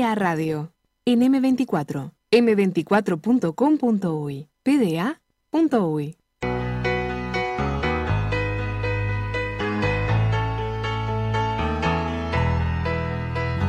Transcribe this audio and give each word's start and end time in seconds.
Radio. 0.00 0.72
En 1.04 1.20
M24. 1.20 2.10
m24.com.uy. 2.30 4.48
PDA.uy. 4.62 6.16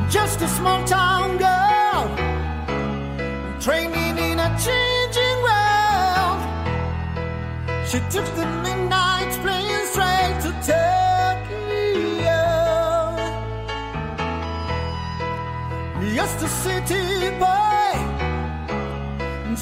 Just 0.08 0.40
a 0.42 0.48
small 0.48 0.84
town 0.84 1.38
girl, 1.38 2.08
training 3.60 4.18
in 4.18 4.38
a 4.38 4.56
changing 4.58 5.42
world. 5.42 6.40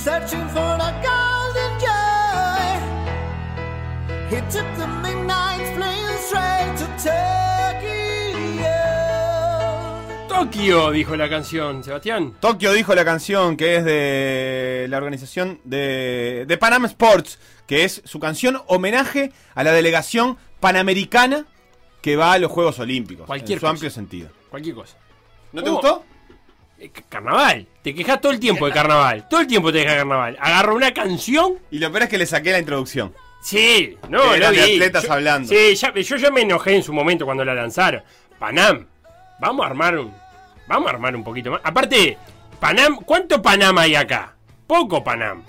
Searching 0.04 0.48
for 0.48 0.78
the 0.78 0.92
golden 1.04 1.72
joy. 1.78 2.66
He 4.30 4.40
took 4.50 4.66
the 4.76 4.86
midnight 5.02 5.76
plane 5.76 6.16
straight 6.18 6.74
to 6.78 6.86
Tokyo. 7.04 8.70
Tokio, 10.28 10.90
dijo 10.90 11.16
la 11.16 11.28
canción, 11.28 11.84
Sebastián. 11.84 12.34
Tokio 12.40 12.72
dijo 12.72 12.94
la 12.94 13.04
canción 13.04 13.58
que 13.58 13.76
es 13.76 13.84
de 13.84 14.86
la 14.88 14.96
organización 14.96 15.60
de, 15.64 16.46
de 16.48 16.56
Panam 16.56 16.86
Sports, 16.86 17.38
que 17.66 17.84
es 17.84 18.00
su 18.06 18.18
canción 18.20 18.62
homenaje 18.68 19.32
a 19.54 19.64
la 19.64 19.72
delegación 19.72 20.38
panamericana 20.60 21.44
que 22.00 22.16
va 22.16 22.32
a 22.32 22.38
los 22.38 22.50
Juegos 22.50 22.78
Olímpicos. 22.78 23.26
Cualquier 23.26 23.56
en 23.56 23.60
su 23.60 23.60
cosa. 23.60 23.70
amplio 23.70 23.90
sentido. 23.90 24.30
Cualquier 24.48 24.74
cosa. 24.74 24.96
¿No 25.52 25.62
te 25.62 25.68
gustó? 25.68 26.04
Eh, 26.80 26.90
Carnaval. 27.08 27.66
Te 27.82 27.94
quejas 27.94 28.20
todo 28.20 28.32
el 28.32 28.40
tiempo 28.40 28.66
de 28.66 28.72
carnaval. 28.72 29.28
Todo 29.28 29.40
el 29.40 29.46
tiempo 29.46 29.70
te 29.70 29.78
quejas 29.80 29.92
de 29.94 29.98
carnaval. 29.98 30.36
Agarro 30.40 30.74
una 30.74 30.92
canción. 30.92 31.58
Y 31.70 31.78
lo 31.78 31.90
peor 31.92 32.04
es 32.04 32.08
que 32.08 32.18
le 32.18 32.26
saqué 32.26 32.52
la 32.52 32.58
introducción. 32.58 33.14
Sí, 33.42 33.96
no, 34.08 34.36
lo 34.36 34.50
de 34.50 34.50
vi. 34.50 34.74
atletas 34.76 35.04
Yo- 35.04 35.12
hablando. 35.12 35.48
Sí, 35.48 35.74
ya- 35.74 35.94
yo 35.94 36.16
ya 36.16 36.30
me 36.30 36.42
enojé 36.42 36.76
en 36.76 36.82
su 36.82 36.92
momento 36.92 37.24
cuando 37.24 37.44
la 37.44 37.54
lanzaron. 37.54 38.02
Panam, 38.38 38.86
vamos 39.40 39.64
a 39.64 39.68
armar 39.68 39.98
un. 39.98 40.12
Vamos 40.66 40.86
a 40.88 40.90
armar 40.94 41.14
un 41.16 41.24
poquito 41.24 41.50
más. 41.52 41.60
Aparte, 41.64 42.16
Panam, 42.58 42.96
¿cuánto 43.04 43.40
Panam 43.42 43.76
hay 43.78 43.94
acá? 43.94 44.34
Poco 44.66 45.02
Panam. 45.04 45.42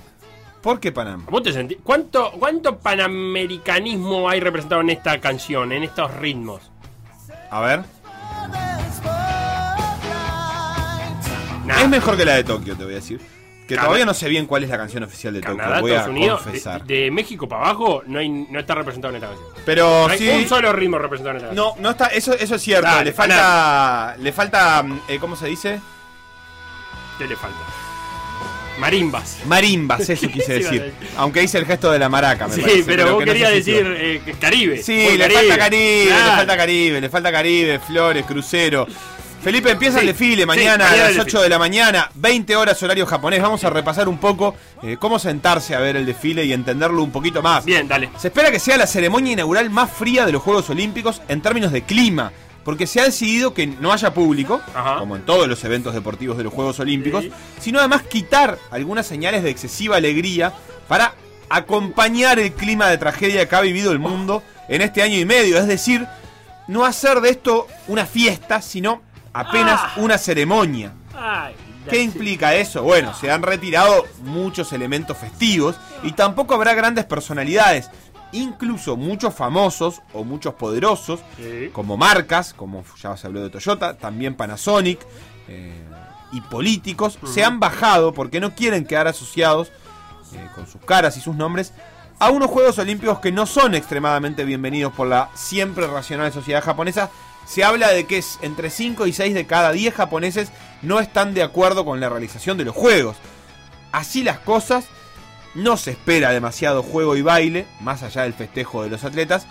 ¿Por 0.62 0.80
qué 0.80 0.92
Panam? 0.92 1.26
¿Vos 1.26 1.42
te 1.44 1.52
sentís? 1.52 1.78
¿Cuánto, 1.84 2.32
¿Cuánto 2.34 2.78
panamericanismo 2.78 4.30
hay 4.30 4.40
representado 4.40 4.82
en 4.82 4.90
esta 4.92 5.20
canción, 5.20 5.72
en 5.72 5.84
estos 5.84 6.14
ritmos? 6.16 6.72
A 7.50 7.62
ver. 7.62 7.82
Es 11.80 11.90
mejor 11.90 12.18
que 12.18 12.26
la 12.26 12.36
de 12.36 12.44
Tokio, 12.44 12.76
te 12.76 12.84
voy 12.84 12.94
a 12.94 12.96
decir. 12.98 13.20
Que 13.68 13.78
todavía 13.78 14.04
no 14.04 14.14
sé 14.14 14.28
bien 14.28 14.48
cuál 14.48 14.64
es 14.64 14.70
la 14.70 14.78
canción 14.78 15.04
oficial 15.04 15.34
de 15.34 15.40
Tokio, 15.40 15.56
Canadá, 15.58 15.80
voy 15.80 15.92
a 15.92 15.96
Estados 15.96 16.16
Unidos, 16.18 16.42
confesar. 16.42 16.84
de, 16.84 16.96
de 17.04 17.12
México 17.12 17.48
para 17.48 17.64
abajo, 17.66 18.04
no, 18.06 18.20
hay, 18.20 18.28
no 18.28 18.60
está 18.60 18.76
representado 18.76 19.16
en 19.16 19.24
esta 19.24 19.28
canción. 19.34 19.48
Pero 19.66 20.08
No 20.08 20.14
hay 20.14 20.20
sí. 20.20 20.30
un 20.30 20.50
solo 20.50 20.74
ritmo 20.74 20.98
representado 20.98 21.32
en 21.32 21.38
esta 21.38 21.48
canción. 21.56 21.74
No, 21.78 21.82
no 21.82 21.90
está, 21.92 22.08
eso, 22.08 22.34
eso 22.34 22.56
es 22.56 22.62
cierto. 22.62 22.88
Dale, 22.88 23.06
le 23.06 23.14
falta. 23.14 24.16
Le 24.20 24.32
falta. 24.34 24.84
eh, 25.08 25.18
¿Cómo 25.20 25.38
se 25.38 25.48
dice? 25.48 25.80
¿Qué 27.18 27.28
le 27.28 27.36
falta? 27.38 27.60
Marimbas. 28.78 29.40
Marimbas, 29.46 30.10
eso 30.10 30.28
quise 30.34 30.54
decir. 30.56 30.94
Aunque 31.18 31.44
hice 31.44 31.58
el 31.58 31.66
gesto 31.66 31.92
de 31.92 32.00
la 32.00 32.10
maraca, 32.10 32.48
me 32.48 32.56
Sí, 32.56 32.62
parece, 32.62 32.84
pero, 32.84 33.12
vos 33.14 33.20
que 33.20 33.26
no 33.28 33.32
querías 33.34 33.52
decir 33.52 33.96
eh, 33.98 34.36
Caribe. 34.40 34.82
Sí, 34.84 35.18
le 35.18 35.30
falta 35.30 35.58
Caribe, 35.58 36.06
Claro. 36.08 36.26
le 36.32 36.36
falta 36.38 36.58
Caribe, 36.58 37.02
le 37.02 37.10
falta 37.10 37.32
Caribe, 37.32 37.80
Flores, 37.80 38.26
Crucero. 38.26 38.88
Felipe, 39.44 39.72
empieza 39.72 39.96
Sí, 40.00 40.02
el 40.02 40.08
desfile 40.14 40.46
mañana 40.46 40.88
a 40.88 40.96
las 40.96 41.08
desfile. 41.08 41.22
8 41.24 41.42
de 41.42 41.50
la 41.50 41.58
mañana, 41.58 42.12
20 42.14 42.56
horas 42.56 42.82
horario 42.84 43.08
japonés. 43.08 43.42
Vamos 43.42 43.64
a 43.64 43.72
repasar 43.72 44.08
un 44.08 44.20
poco 44.20 44.54
eh, 44.84 44.98
cómo 45.00 45.18
sentarse 45.18 45.74
a 45.74 45.80
ver 45.80 45.96
el 45.96 46.06
desfile 46.06 46.46
y 46.46 46.54
entenderlo 46.54 47.02
un 47.04 47.12
poquito 47.12 47.42
más. 47.42 47.66
Bien, 47.66 47.88
dale. 47.88 48.12
Se 48.20 48.28
espera 48.28 48.52
que 48.52 48.60
sea 48.60 48.78
la 48.78 48.86
ceremonia 48.86 49.34
inaugural 49.34 49.72
más 49.72 49.90
fría 49.90 50.28
de 50.28 50.32
los 50.32 50.44
Juegos 50.44 50.70
Olímpicos 50.70 51.24
en 51.28 51.42
términos 51.42 51.72
de 51.72 51.82
clima, 51.82 52.32
porque 52.64 52.86
se 52.86 53.02
ha 53.02 53.06
decidido 53.06 53.56
que 53.56 53.66
no 53.66 53.92
haya 53.92 54.14
público, 54.14 54.62
Ajá. 54.76 54.98
como 55.00 55.16
en 55.16 55.24
todos 55.26 55.48
los 55.48 55.64
eventos 55.64 55.96
deportivos 55.96 56.38
de 56.38 56.44
los 56.44 56.54
Juegos 56.54 56.80
Olímpicos, 56.80 57.24
Sí. 57.24 57.32
sino 57.60 57.80
además 57.80 58.04
quitar 58.04 58.60
algunas 58.70 59.08
señales 59.08 59.42
de 59.42 59.50
excesiva 59.50 59.98
alegría 59.98 60.54
para 60.88 61.16
acompañar 61.50 62.38
el 62.40 62.54
clima 62.54 62.90
de 62.90 63.00
tragedia 63.00 63.50
que 63.50 63.56
ha 63.56 63.62
vivido 63.62 63.92
el 63.92 63.98
mundo 64.00 64.44
en 64.70 64.84
este 64.84 65.02
año 65.02 65.18
y 65.18 65.26
medio. 65.26 65.58
Es 65.58 65.66
decir, 65.66 66.06
no 66.68 66.86
hacer 66.86 67.22
de 67.22 67.32
esto 67.32 67.66
una 67.88 68.06
fiesta, 68.06 68.62
sino 68.62 69.02
apenas 69.34 69.80
Ah. 69.84 69.94
una 69.98 70.18
ceremonia. 70.18 70.94
Ay, 71.16 71.56
¿Qué 71.90 72.02
implica 72.02 72.54
eso? 72.54 72.84
Bueno, 72.84 73.14
se 73.16 73.32
han 73.32 73.42
retirado 73.42 74.06
muchos 74.24 74.72
elementos 74.72 75.18
festivos 75.18 75.76
y 76.04 76.12
tampoco 76.12 76.54
habrá 76.54 76.74
grandes 76.76 77.06
personalidades. 77.06 77.90
Incluso 78.34 78.96
muchos 78.96 79.34
famosos 79.34 80.02
o 80.14 80.24
muchos 80.24 80.54
poderosos, 80.54 81.20
Sí. 81.38 81.70
como 81.74 81.98
marcas, 81.98 82.54
como 82.54 82.84
ya 83.02 83.18
se 83.18 83.26
habló 83.28 83.42
de 83.42 83.50
Toyota, 83.50 83.98
también 83.98 84.36
Panasonic, 84.36 85.00
eh, 85.48 85.74
y 86.32 86.40
políticos, 86.42 87.18
se 87.26 87.44
han 87.44 87.60
bajado 87.60 88.14
porque 88.14 88.40
no 88.40 88.54
quieren 88.56 88.86
quedar 88.86 89.08
asociados 89.08 89.70
eh, 90.34 90.48
con 90.56 90.66
sus 90.68 90.80
caras 90.86 91.18
y 91.18 91.20
sus 91.22 91.36
nombres 91.36 91.74
a 92.20 92.30
unos 92.30 92.50
Juegos 92.52 92.78
Olímpicos 92.80 93.20
que 93.20 93.32
no 93.34 93.46
son 93.46 93.74
extremadamente 93.76 94.46
bienvenidos 94.46 94.94
por 94.94 95.08
la 95.08 95.30
siempre 95.34 95.88
racional 95.88 96.32
sociedad 96.32 96.64
japonesa. 96.64 97.10
Se 97.46 97.64
habla 97.64 97.90
de 97.90 98.06
que 98.06 98.18
es 98.20 98.40
entre 98.42 98.70
5 98.70 99.08
y 99.08 99.14
6 99.14 99.34
de 99.34 99.46
cada 99.46 99.72
10 99.72 99.94
japoneses 99.94 100.52
no 100.82 101.00
están 101.00 101.34
de 101.34 101.44
acuerdo 101.44 101.84
con 101.86 102.00
la 102.00 102.10
realización 102.10 102.58
de 102.58 102.66
los 102.66 102.76
Juegos. 102.76 103.18
Así 103.92 104.24
las 104.24 104.40
cosas, 104.40 104.86
no 105.54 105.76
se 105.78 105.92
espera 105.92 106.32
demasiado 106.32 106.82
juego 106.82 107.16
y 107.18 107.22
baile, 107.22 107.66
más 107.82 108.04
allá 108.04 108.24
del 108.24 108.34
festejo 108.34 108.84
de 108.84 108.90
los 108.90 109.04
atletas. 109.04 109.46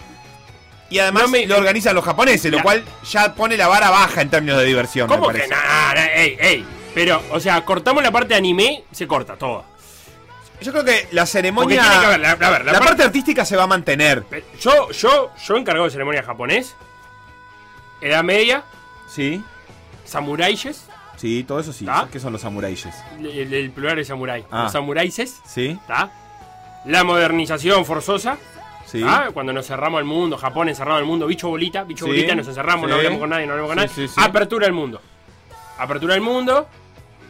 Y 0.89 0.99
además 0.99 1.25
No 1.25 1.29
me- 1.29 1.47
lo 1.47 1.57
organizan 1.59 1.95
los 1.95 2.05
japoneses, 2.05 2.51
lo 2.51 2.63
cual 2.63 2.83
ya 3.09 3.35
pone 3.35 3.57
la 3.57 3.69
vara 3.69 3.91
baja 3.91 4.23
en 4.23 4.31
términos 4.31 4.59
de 4.59 4.65
diversión. 4.65 5.09
me 5.09 5.15
¿Cómo 5.17 5.29
que 5.29 5.35
parece. 5.41 5.51
nada? 5.51 6.07
Ey, 6.15 6.37
ey. 6.41 6.67
Pero, 6.95 7.23
o 7.31 7.39
sea, 7.39 7.65
cortamos 7.65 8.03
la 8.03 8.11
parte 8.11 8.29
de 8.29 8.35
anime, 8.37 8.83
se 8.91 9.07
corta 9.07 9.37
todo. 9.37 9.65
Yo 10.61 10.73
creo 10.73 10.85
que 10.85 11.07
la 11.13 11.27
ceremonia. 11.27 11.81
tiene 11.83 12.01
que 12.01 12.07
haber, 12.07 12.21
la, 12.21 12.31
a 12.33 12.35
ver, 12.35 12.65
la 12.65 12.73
la 12.73 12.73
parte- 12.73 12.87
parte 12.89 13.03
artística 13.05 13.45
se 13.45 13.57
va 13.57 13.63
a 13.65 13.67
mantener. 13.69 14.25
Yo, 14.61 14.91
yo, 14.91 15.31
yo 15.47 15.57
encargado 15.57 15.85
de 15.85 15.91
ceremonia 15.93 16.23
japonés, 16.23 16.75
Edad 18.01 18.25
Media, 18.25 18.65
Sí, 19.09 19.43
Samuraises, 20.05 20.89
sí, 21.17 21.45
todo 21.45 21.61
eso 21.61 21.73
sí. 21.73 21.87
¿Ah? 21.89 22.09
¿Qué 22.11 22.19
son 22.21 22.33
los 22.33 22.41
samuraises? 22.43 22.95
el, 23.19 23.53
el 23.53 23.71
plural 23.71 23.97
de 23.97 24.05
samurái. 24.05 24.45
Ah. 24.51 24.65
Los 24.65 24.73
samuraises, 24.73 25.41
Sí. 25.47 25.79
La 26.87 27.05
modernización 27.05 27.85
forzosa, 27.85 28.39
sí. 28.87 29.05
Cuando 29.35 29.53
nos 29.53 29.67
cerramos 29.67 29.99
al 29.99 30.05
mundo, 30.05 30.37
Japón 30.39 30.69
encerrado 30.69 30.99
al 30.99 31.05
mundo, 31.05 31.27
bicho 31.27 31.49
bolita, 31.49 31.85
bicho 31.85 32.05
Sí, 32.07 32.11
bolita, 32.11 32.35
nos 32.35 32.49
encerramos, 32.49 32.89
no 32.89 32.97
hablamos 32.97 33.19
con 33.21 33.31
nadie, 33.31 33.47
no 33.47 33.53
hablamos 33.53 33.71
con 33.75 33.77
nadie. 33.77 34.09
Apertura 34.17 34.67
del 34.67 34.73
mundo. 34.73 35.01
Apertura 35.79 36.15
del 36.15 36.23
mundo. 36.23 36.67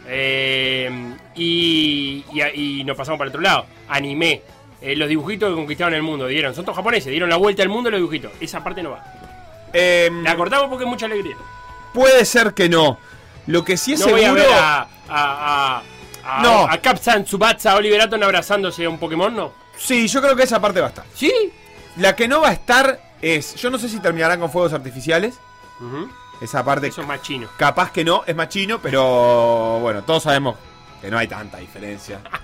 eh, 0.07 1.15
y, 1.35 2.25
y, 2.33 2.81
y 2.81 2.85
nos 2.85 2.97
pasamos 2.97 3.19
para 3.19 3.27
el 3.29 3.31
otro 3.31 3.41
lado. 3.43 3.67
Anime. 3.89 4.43
eh, 4.83 4.97
los 4.97 5.09
dibujitos 5.09 5.51
que 5.51 5.55
conquistaron 5.57 5.95
el 5.95 6.03
mundo. 6.03 6.27
Dieron, 6.27 6.55
son 6.55 6.65
todos 6.65 6.77
japoneses, 6.77 7.11
dieron 7.11 7.29
la 7.29 7.37
vuelta 7.37 7.63
al 7.63 7.69
mundo 7.69 7.91
los 7.91 7.99
dibujitos. 8.01 8.33
Esa 8.41 8.63
parte 8.65 8.83
no 8.83 8.91
va. 8.93 9.05
Em, 9.73 10.23
La 10.25 10.37
cortamos 10.37 10.69
porque 10.69 10.85
es 10.85 10.91
mucha 10.91 11.07
alegría. 11.07 11.37
puede 11.93 12.25
ser 12.25 12.55
que 12.55 12.69
no. 12.69 12.99
Lo 13.47 13.65
que 13.65 13.77
sí 13.77 13.95
es 13.95 14.01
No 14.01 14.09
voy 14.09 14.21
a 14.23 14.25
seguro. 14.27 14.43
ver 14.45 14.53
a. 14.53 14.81
a. 14.83 14.87
a. 15.09 15.83
a, 16.25 16.43
No. 16.43 16.67
a 16.69 16.77
Capsan, 16.79 17.25
Tsubasa, 17.25 17.75
Oliver 17.77 18.01
Atom 18.01 18.23
abrazándose 18.23 18.85
a 18.85 18.89
un 18.91 18.99
Pokémon, 18.99 19.35
¿no? 19.35 19.53
Sí, 19.77 20.07
yo 20.09 20.21
creo 20.21 20.37
que 20.37 20.43
esa 20.45 20.61
parte 20.61 20.81
va 20.81 20.87
a 20.87 20.91
estar. 20.91 21.05
¿Sí? 21.15 21.33
La 21.97 22.15
que 22.15 22.29
no 22.29 22.41
va 22.43 22.51
a 22.51 22.53
estar 22.53 23.01
es. 23.23 23.55
Yo 23.57 23.71
no 23.71 23.79
sé 23.79 23.89
si 23.89 23.99
terminarán 24.01 24.39
con 24.41 24.51
fuegos 24.51 24.73
artificiales. 24.73 25.35
Esa 26.41 26.65
parte. 26.65 26.89
Eso 26.89 27.01
es 27.03 27.07
más 27.09 27.23
chino. 27.23 27.49
Capaz 27.57 27.91
que 27.91 28.05
no, 28.05 28.23
es 28.27 28.37
más 28.37 28.49
chino, 28.49 28.79
pero 28.81 29.79
bueno, 29.81 30.03
todos 30.03 30.23
sabemos 30.23 30.57
que 31.01 31.11
no 31.11 31.19
hay 31.19 31.27
tanta 31.29 31.59
diferencia. 31.59 32.21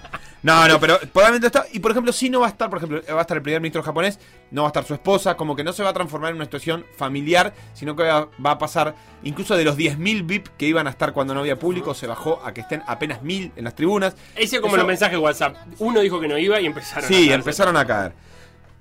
No, 0.47 0.69
no, 0.69 0.79
pero 0.79 1.01
probablemente 1.13 1.49
está. 1.49 1.67
Y 1.73 1.81
por 1.81 1.91
ejemplo, 1.91 2.13
si 2.13 2.31
no 2.31 2.39
va 2.39 2.47
a 2.47 2.51
estar, 2.51 2.71
por 2.71 2.79
ejemplo, 2.79 3.03
va 3.13 3.19
a 3.19 3.23
estar 3.23 3.37
el 3.37 3.43
primer 3.43 3.61
ministro 3.61 3.83
japonés, 3.83 4.21
no 4.53 4.63
va 4.63 4.69
a 4.69 4.71
estar 4.71 4.85
su 4.85 4.95
esposa, 4.95 5.37
como 5.37 5.57
que 5.57 5.65
no 5.65 5.73
se 5.73 5.83
va 5.83 5.89
a 5.89 5.93
transformar 5.93 6.31
en 6.31 6.37
una 6.37 6.45
situación 6.45 6.87
familiar, 6.97 7.53
sino 7.75 7.97
que 7.97 8.05
va, 8.05 8.29
va 8.45 8.53
a 8.53 8.59
pasar 8.59 8.95
incluso 9.25 9.57
de 9.57 9.65
los 9.65 9.77
10.000 9.77 10.25
VIP 10.25 10.49
que 10.57 10.67
iban 10.69 10.87
a 10.87 10.91
estar 10.91 11.13
cuando 11.13 11.35
no 11.35 11.41
había 11.41 11.59
público, 11.59 11.95
se 11.95 12.07
bajó 12.07 12.41
a 12.45 12.55
que 12.55 12.61
estén 12.61 12.81
apenas 12.87 13.23
1.000 13.23 13.51
en 13.57 13.65
las 13.65 13.75
tribunas. 13.75 14.15
Ese 14.37 14.61
como 14.61 14.75
Eso- 14.75 14.83
los 14.83 14.87
mensajes 14.87 15.15
de 15.15 15.19
WhatsApp. 15.19 15.57
Uno 15.81 15.99
dijo 15.99 16.21
que 16.21 16.29
no 16.29 16.39
iba 16.39 16.61
y 16.61 16.67
empezaron 16.67 17.05
a 17.05 17.09
Sí, 17.09 17.33
empezaron 17.33 17.77
a 17.77 17.85
caer. 17.85 18.13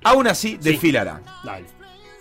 Aún 0.03 0.27
así, 0.27 0.57
desfilará. 0.61 1.19
Dale. 1.43 1.65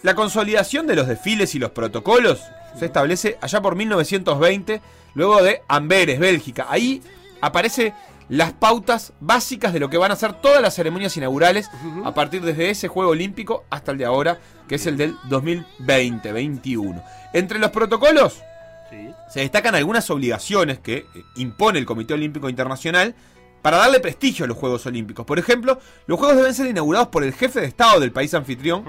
La 0.02 0.14
consolidación 0.14 0.86
de 0.86 0.96
los 0.96 1.06
desfiles 1.06 1.54
y 1.54 1.58
los 1.58 1.70
protocolos 1.72 2.40
se 2.78 2.86
establece 2.86 3.36
allá 3.42 3.60
por 3.60 3.76
1920, 3.76 4.80
luego 5.12 5.42
de 5.42 5.60
Amberes, 5.68 6.18
Bélgica. 6.18 6.66
Ahí 6.70 7.02
aparece 7.42 7.92
las 8.28 8.52
pautas 8.52 9.12
básicas 9.20 9.72
de 9.72 9.80
lo 9.80 9.90
que 9.90 9.98
van 9.98 10.10
a 10.12 10.16
ser 10.16 10.32
todas 10.34 10.62
las 10.62 10.74
ceremonias 10.74 11.16
inaugurales 11.16 11.68
a 12.04 12.14
partir 12.14 12.42
desde 12.42 12.70
ese 12.70 12.88
Juego 12.88 13.10
Olímpico 13.10 13.64
hasta 13.70 13.92
el 13.92 13.98
de 13.98 14.04
ahora, 14.06 14.38
que 14.68 14.76
es 14.76 14.86
el 14.86 14.96
del 14.96 15.14
2020-21. 15.28 17.02
Entre 17.32 17.58
los 17.58 17.70
protocolos, 17.70 18.42
Sí. 18.90 19.08
se 19.30 19.40
destacan 19.40 19.74
algunas 19.74 20.08
obligaciones 20.10 20.78
que 20.78 20.98
eh, 20.98 21.06
impone 21.36 21.78
el 21.78 21.86
Comité 21.86 22.14
Olímpico 22.14 22.48
Internacional 22.48 23.14
para 23.62 23.78
darle 23.78 23.98
prestigio 23.98 24.44
a 24.44 24.48
los 24.48 24.56
Juegos 24.58 24.84
Olímpicos. 24.86 25.24
Por 25.26 25.38
ejemplo, 25.38 25.78
los 26.06 26.18
Juegos 26.18 26.36
deben 26.36 26.54
ser 26.54 26.66
inaugurados 26.66 27.08
por 27.08 27.24
el 27.24 27.32
jefe 27.32 27.60
de 27.60 27.66
Estado 27.66 27.98
del 27.98 28.12
país 28.12 28.34
anfitrión, 28.34 28.84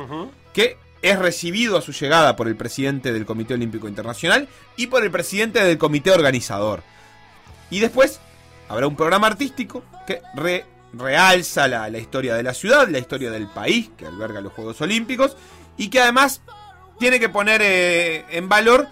que 0.54 0.78
es 1.02 1.18
recibido 1.18 1.78
a 1.78 1.82
su 1.82 1.92
llegada 1.94 2.36
por 2.36 2.48
el 2.48 2.56
presidente 2.58 3.14
del 3.14 3.26
Comité 3.26 3.54
Olímpico 3.54 3.88
Internacional 3.88 4.48
y 4.76 4.88
por 4.88 5.04
el 5.04 5.12
presidente 5.12 5.64
del 5.64 5.78
comité 5.78 6.12
organizador. 6.12 6.84
Y 7.70 7.80
después 7.80 8.20
habrá 8.70 8.88
un 8.88 8.96
programa 8.96 9.28
artístico 9.28 9.84
que 10.08 10.22
re- 10.36 10.66
realza 10.94 11.68
la, 11.68 11.90
la 11.90 11.98
historia 11.98 12.36
de 12.36 12.44
la 12.44 12.54
ciudad, 12.54 12.88
la 12.88 13.00
historia 13.00 13.32
del 13.32 13.48
país 13.48 13.90
que 13.98 14.06
alberga 14.06 14.42
los 14.42 14.54
Juegos 14.54 14.80
Olímpicos 14.82 15.36
y 15.78 15.90
que 15.90 16.00
además 16.02 16.42
tiene 17.00 17.20
que 17.20 17.28
poner 17.30 17.62
eh, 17.64 18.24
en 18.32 18.48
valor, 18.48 18.88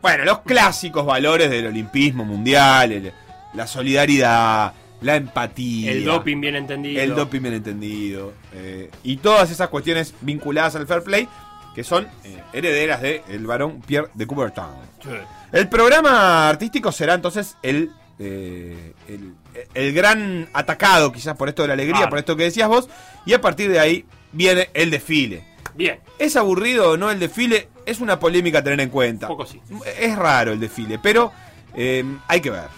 bueno, 0.00 0.24
los 0.24 0.40
clásicos 0.40 1.04
valores 1.04 1.50
del 1.50 1.66
olimpismo 1.66 2.24
mundial, 2.24 2.92
el- 2.92 3.12
la 3.54 3.66
solidaridad, 3.66 4.72
la 5.00 5.16
empatía. 5.16 5.90
El 5.92 6.04
doping 6.04 6.40
bien 6.40 6.54
entendido. 6.56 7.02
El 7.02 7.14
doping 7.14 7.40
bien 7.40 7.54
entendido. 7.54 8.32
eh, 8.52 8.90
y 9.02 9.16
todas 9.16 9.50
esas 9.50 9.68
cuestiones 9.68 10.14
vinculadas 10.20 10.76
al 10.76 10.86
fair 10.86 11.02
play 11.02 11.28
que 11.74 11.82
son 11.84 12.08
eh, 12.24 12.42
herederas 12.52 13.00
del 13.02 13.22
el 13.28 13.46
varón 13.46 13.80
Pierre 13.80 14.08
de 14.14 14.26
Coubertin. 14.26 14.64
Sí. 15.02 15.10
El 15.52 15.68
programa 15.68 16.48
artístico 16.48 16.90
será 16.92 17.14
entonces 17.14 17.56
el, 17.62 17.90
eh, 18.18 18.92
el, 19.08 19.34
el 19.74 19.92
gran 19.94 20.48
atacado, 20.52 21.12
quizás 21.12 21.36
por 21.36 21.48
esto 21.48 21.62
de 21.62 21.68
la 21.68 21.74
alegría, 21.74 21.96
Claro. 21.98 22.10
por 22.10 22.18
esto 22.18 22.36
que 22.36 22.44
decías 22.44 22.68
vos, 22.68 22.88
y 23.26 23.32
a 23.34 23.40
partir 23.40 23.70
de 23.70 23.80
ahí 23.80 24.04
viene 24.32 24.70
el 24.74 24.90
desfile. 24.90 25.44
Bien. 25.74 26.00
¿Es 26.18 26.34
aburrido 26.36 26.92
o 26.92 26.96
no 26.96 27.10
el 27.10 27.20
desfile? 27.20 27.68
Es 27.86 28.00
una 28.00 28.18
polémica 28.18 28.58
a 28.58 28.62
tener 28.64 28.80
en 28.80 28.90
cuenta. 28.90 29.26
Un 29.26 29.36
poco 29.36 29.46
sí. 29.46 29.60
Es 29.98 30.16
raro 30.16 30.52
el 30.52 30.60
desfile, 30.60 30.98
pero 30.98 31.32
eh, 31.74 32.04
hay 32.26 32.40
que 32.40 32.50
ver. 32.50 32.68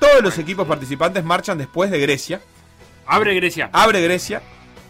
Todos 0.00 0.22
los 0.22 0.36
equipos 0.38 0.66
participantes 0.66 1.24
marchan 1.24 1.58
después 1.58 1.90
de 1.90 1.98
Grecia, 2.00 2.40
Abre 3.06 3.34
Grecia. 3.34 3.70
abre 3.72 4.02
Grecia 4.02 4.42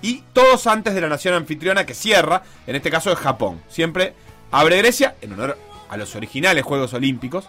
y 0.02 0.22
todos 0.32 0.66
antes 0.66 0.94
de 0.94 1.00
la 1.00 1.08
nación 1.08 1.34
anfitriona 1.34 1.84
que 1.86 1.94
cierra, 1.94 2.42
en 2.66 2.76
este 2.76 2.90
caso 2.90 3.12
es 3.12 3.18
Japón. 3.18 3.60
Siempre 3.68 4.14
abre 4.50 4.76
Grecia 4.78 5.16
en 5.20 5.32
honor 5.34 5.56
a 5.88 5.96
los 5.96 6.14
originales 6.16 6.64
Juegos 6.64 6.92
Olímpicos, 6.94 7.48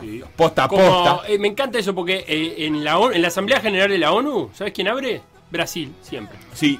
Sí. 0.00 0.18
los 0.18 0.28
posta 0.30 0.64
a 0.64 0.68
posta. 0.68 1.28
eh, 1.28 1.38
me 1.38 1.48
encanta 1.48 1.78
eso 1.78 1.94
porque 1.94 2.24
eh, 2.28 2.66
en, 2.66 2.84
la 2.84 2.98
en 3.12 3.22
la 3.22 3.28
Asamblea 3.28 3.60
General 3.60 3.88
de 3.88 3.98
la 3.98 4.12
ONU, 4.12 4.50
¿sabes 4.54 4.72
quién 4.72 4.88
abre? 4.88 5.22
Brasil, 5.50 5.92
siempre. 6.02 6.38
Sí, 6.52 6.78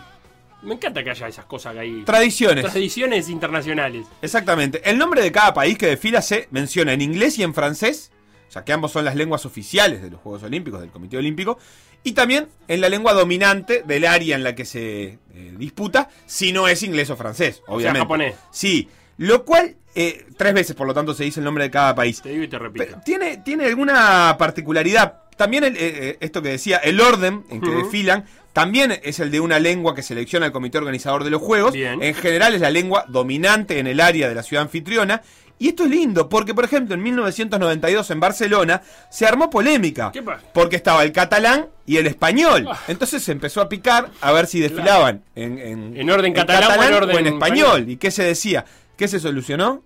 Me 0.63 0.75
encanta 0.75 1.03
que 1.03 1.11
haya 1.11 1.29
esas 1.29 1.45
cosas 1.47 1.73
que 1.75 1.81
hay. 1.81 2.03
tradiciones. 2.05 2.65
Tradiciones 2.67 3.29
internacionales. 3.31 4.07
Exactamente. 4.21 4.83
El 4.89 4.99
nombre 4.99 5.23
de 5.23 5.33
cada 5.33 5.55
país 5.55 5.79
que 5.79 5.87
desfila 5.87 6.21
se 6.21 6.49
menciona 6.51 6.93
en 6.93 7.01
inglés 7.01 7.39
y 7.39 7.43
en 7.45 7.55
francés, 7.55 8.11
ya 8.51 8.65
que 8.65 8.73
ambos 8.73 8.93
son 8.93 9.05
las 9.05 9.15
lenguas 9.17 9.47
oficiales 9.47 10.03
de 10.03 10.11
los 10.11 10.21
Juegos 10.21 10.43
Olímpicos, 10.43 10.81
del 10.81 10.91
Comité 10.91 11.17
Olímpico, 11.17 11.59
y 12.05 12.13
también 12.13 12.49
en 12.69 12.81
la 12.81 12.89
lengua 12.89 13.13
dominante 13.15 13.83
del 13.87 14.05
área 14.05 14.37
en 14.37 14.45
la 14.45 14.55
que 14.55 14.65
se 14.65 15.19
eh, 15.35 15.55
disputa, 15.57 16.09
si 16.27 16.53
no 16.53 16.69
es 16.69 16.83
inglés 16.83 17.09
o 17.11 17.17
francés, 17.17 17.63
obviamente. 17.67 18.01
japonés. 18.01 18.35
Sí, 18.51 18.89
lo 19.19 19.45
cual, 19.45 19.77
eh, 19.95 20.25
tres 20.37 20.55
veces 20.55 20.75
por 20.77 20.87
lo 20.87 20.95
tanto 20.95 21.13
se 21.13 21.25
dice 21.25 21.41
el 21.41 21.45
nombre 21.45 21.65
de 21.65 21.71
cada 21.71 21.95
país. 21.95 22.23
Te 22.23 22.31
digo 22.31 22.45
y 22.45 22.49
te 22.49 22.59
repito. 22.59 22.85
Pero 22.87 23.01
tiene, 23.05 23.39
tiene 23.39 23.67
alguna 23.67 24.37
particularidad. 24.39 25.23
También 25.37 25.65
el, 25.65 25.77
eh, 25.77 25.79
eh, 25.81 26.17
esto 26.21 26.41
que 26.43 26.49
decía, 26.51 26.79
el 26.79 27.01
orden 27.01 27.45
en 27.51 27.61
que 27.61 27.71
desfilan, 27.71 28.25
también 28.53 28.99
es 29.03 29.21
el 29.21 29.31
de 29.31 29.41
una 29.41 29.59
lengua 29.61 29.95
que 29.95 30.03
selecciona 30.03 30.47
el 30.47 30.53
comité 30.53 30.79
organizador 30.79 31.23
de 31.23 31.31
los 31.31 31.41
Juegos. 31.43 31.73
Bien. 31.73 32.03
En 32.03 32.15
general 32.15 32.55
es 32.55 32.61
la 32.61 32.71
lengua 32.71 33.05
dominante 33.09 33.79
en 33.79 33.87
el 33.87 34.01
área 34.01 34.29
de 34.29 34.35
la 34.35 34.43
ciudad 34.43 34.63
anfitriona. 34.63 35.23
Y 35.61 35.69
esto 35.69 35.85
es 35.85 35.91
lindo, 35.91 36.29
porque 36.29 36.55
por 36.55 36.65
ejemplo 36.65 36.95
en 36.95 37.03
1992 37.03 38.11
en 38.13 38.21
Barcelona 38.21 38.83
se 39.11 39.27
armó 39.27 39.51
polémica. 39.51 40.11
¿Qué 40.13 40.23
pasa? 40.23 40.45
Porque 40.55 40.77
estaba 40.77 41.03
el 41.03 41.11
catalán 41.11 41.67
y 41.85 41.97
el 41.97 42.07
español. 42.07 42.67
Ah. 42.71 42.79
Entonces 42.87 43.23
se 43.25 43.33
empezó 43.33 43.61
a 43.61 43.69
picar 43.69 44.11
a 44.21 44.31
ver 44.31 44.47
si 44.47 44.61
desfilaban 44.61 45.23
en, 45.35 45.59
en, 45.59 45.97
En 45.97 46.11
orden 46.11 46.33
catalán 46.33 46.79
o 46.79 46.83
en 46.85 46.95
orden 46.95 47.27
español. 47.27 47.35
español. 47.35 47.91
¿Y 47.91 47.97
qué 47.97 48.13
se 48.13 48.23
decía? 48.23 48.65
¿Qué 48.99 49.07
se 49.09 49.21
solucionó? 49.21 49.83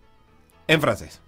En 0.66 0.80
francés. 0.80 1.20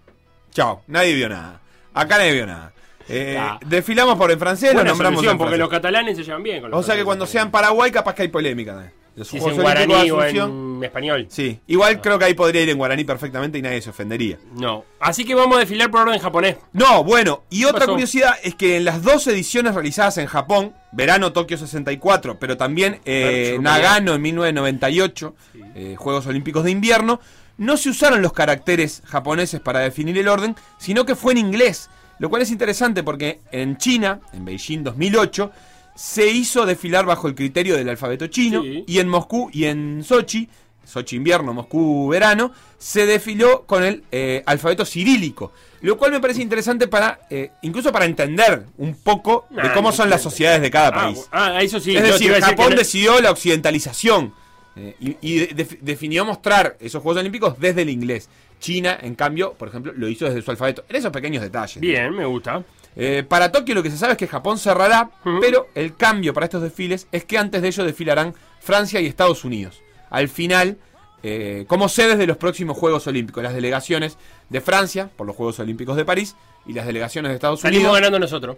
Chao, 0.53 0.83
nadie 0.87 1.15
vio 1.15 1.29
nada. 1.29 1.61
Acá 1.93 2.17
nadie 2.19 2.33
vio 2.33 2.47
nada. 2.47 2.73
Eh, 3.09 3.37
Ah. 3.39 3.61
Desfilamos 3.65 4.17
por 4.17 4.31
en 4.33 4.39
francés, 4.39 4.71
lo 4.71 4.77
Buena 4.77 4.89
nombramos 4.91 5.19
solución, 5.19 5.35
en 5.35 5.39
porque 5.39 5.59
los 5.59 5.69
catalanes 5.69 6.17
se 6.17 6.25
llevan 6.25 6.43
bien 6.43 6.63
con 6.63 6.71
los 6.71 6.81
O 6.81 6.83
sea 6.83 6.97
que 6.97 7.05
cuando 7.05 7.27
sea 7.27 7.43
en 7.43 7.51
Paraguay 7.51 7.93
capaz 7.93 8.15
que 8.15 8.23
hay 8.23 8.29
polémica. 8.29 8.83
¿eh? 8.87 8.91
Los 9.17 9.29
Si 9.29 9.37
es 9.37 9.45
en 9.45 9.61
guaraní 9.61 10.11
o 10.11 10.25
en 10.25 10.83
español. 10.83 11.27
Sí, 11.29 11.61
igual 11.67 12.01
creo 12.01 12.19
que 12.19 12.25
ahí 12.25 12.35
podría 12.35 12.63
ir 12.63 12.71
en 12.71 12.79
guaraní 12.79 13.05
perfectamente 13.05 13.59
y 13.59 13.63
nadie 13.63 13.83
se 13.83 13.91
ofendería. 13.91 14.39
No. 14.55 14.85
Así 14.99 15.27
que 15.27 15.35
vamos 15.35 15.57
a 15.59 15.61
desfilar 15.61 15.91
por 15.91 16.01
orden 16.09 16.19
japonés. 16.19 16.57
No, 16.73 17.05
bueno, 17.05 17.45
y 17.51 17.65
otra 17.65 17.81
pasó? 17.81 17.93
curiosidad 17.93 18.35
es 18.43 18.55
que 18.55 18.79
en 18.79 18.85
las 18.87 19.03
dos 19.03 19.27
ediciones 19.27 19.75
realizadas 19.75 20.17
en 20.19 20.27
Japón, 20.27 20.75
verano 20.91 21.33
Tokio 21.35 21.59
64, 21.59 22.39
pero 22.39 22.57
también 22.57 23.01
eh, 23.05 23.59
Nagano 23.61 24.15
en 24.15 24.23
1998, 24.23 25.35
eh, 25.75 25.95
Juegos 25.99 26.27
Olímpicos 26.27 26.65
de 26.65 26.71
Invierno, 26.71 27.21
no 27.59 27.77
se 27.77 27.91
usaron 27.91 28.23
los 28.23 28.33
caracteres 28.33 29.03
japoneses 29.07 29.61
para 29.61 29.81
definir 29.81 30.19
el 30.19 30.29
orden, 30.29 30.57
sino 30.79 31.05
que 31.07 31.15
fue 31.15 31.33
en 31.33 31.39
inglés, 31.39 31.89
lo 32.19 32.29
cual 32.31 32.43
es 32.43 32.51
interesante 32.51 33.03
porque 33.03 33.41
en 33.53 33.77
China, 33.77 34.21
en 34.33 34.45
Beijing 34.45 34.83
2008, 34.83 35.51
se 35.95 36.27
hizo 36.29 36.67
desfilar 36.67 37.07
bajo 37.07 37.29
el 37.29 37.35
criterio 37.35 37.77
del 37.77 37.89
alfabeto 37.89 38.27
chino 38.27 38.63
Sí. 38.63 38.85
y 38.87 38.99
en 38.99 39.09
Moscú 39.09 39.49
y 39.53 39.67
en 39.67 40.03
Sochi, 40.05 40.49
Sochi 40.85 41.17
invierno, 41.17 41.55
Moscú 41.55 42.09
verano, 42.09 42.53
se 42.79 43.07
desfiló 43.07 43.63
con 43.65 43.83
el 43.85 44.03
eh, 44.13 44.43
alfabeto 44.45 44.85
cirílico, 44.85 45.53
lo 45.81 45.97
cual 45.97 46.11
me 46.13 46.21
parece 46.21 46.43
interesante 46.43 46.89
para, 46.89 47.21
eh, 47.31 47.53
incluso 47.63 47.91
para 47.93 48.05
entender 48.05 48.67
un 48.79 48.95
poco 48.97 49.47
de 49.51 49.73
cómo 49.73 49.91
no 49.91 49.97
son 49.97 50.11
las 50.11 50.21
sociedades 50.21 50.61
de 50.61 50.71
cada 50.71 50.89
Ah, 50.89 50.93
país. 50.93 51.29
Ah, 51.31 51.63
eso 51.63 51.79
sí. 51.81 51.97
es 51.97 52.03
decir, 52.03 52.33
Japón 52.41 52.71
que 52.71 52.77
decidió 52.77 53.21
la 53.21 53.31
occidentalización 53.31 54.35
eh, 54.77 54.95
y, 55.01 55.17
y 55.21 55.39
de- 55.39 55.55
def- 55.55 55.79
definió 55.81 56.25
mostrar 56.25 56.77
esos 56.81 57.03
Juegos 57.03 57.21
Olímpicos 57.21 57.59
desde 57.59 57.83
el 57.83 57.91
inglés. 57.91 58.29
China, 58.61 58.97
en 59.01 59.15
cambio, 59.15 59.53
por 59.55 59.69
ejemplo, 59.69 59.93
lo 59.95 60.09
hizo 60.09 60.25
desde 60.25 60.41
su 60.43 60.51
alfabeto. 60.51 60.85
En 60.89 60.97
esos 60.97 61.11
pequeños 61.13 61.43
detalles. 61.43 61.81
Bien, 61.81 62.15
me 62.15 62.25
gusta. 62.25 62.63
Eh, 62.97 63.25
para 63.29 63.51
Tokio 63.53 63.75
lo 63.75 63.83
que 63.83 63.91
se 63.91 63.99
sabe 63.99 64.13
es 64.13 64.19
que 64.19 64.27
Japón 64.29 64.57
cerrará, 64.59 65.11
pero 65.41 65.69
el 65.75 65.97
cambio 65.97 66.33
para 66.33 66.47
estos 66.47 66.63
desfiles 66.63 67.07
es 67.13 67.25
que 67.25 67.37
antes 67.37 67.61
de 67.61 67.69
ello 67.69 67.85
desfilarán 67.85 68.35
Francia 68.61 69.01
y 69.01 69.07
Estados 69.07 69.45
Unidos. 69.45 69.83
Al 70.11 70.29
final, 70.29 70.79
eh, 71.23 71.65
como 71.67 71.89
sedes 71.89 72.17
de 72.19 72.27
los 72.27 72.37
próximos 72.37 72.79
Juegos 72.79 73.07
Olímpicos, 73.07 73.43
las 73.43 73.53
delegaciones 73.55 74.17
de 74.49 74.61
Francia 74.61 75.11
por 75.17 75.27
los 75.27 75.35
Juegos 75.37 75.59
Olímpicos 75.59 75.97
de 75.97 76.05
París 76.05 76.37
y 76.67 76.73
las 76.73 76.87
delegaciones 76.87 77.31
de 77.31 77.35
Estados 77.35 77.61
Salimos 77.61 77.83
Unidos. 77.85 77.97
ganando 78.01 78.19
nosotros. 78.21 78.57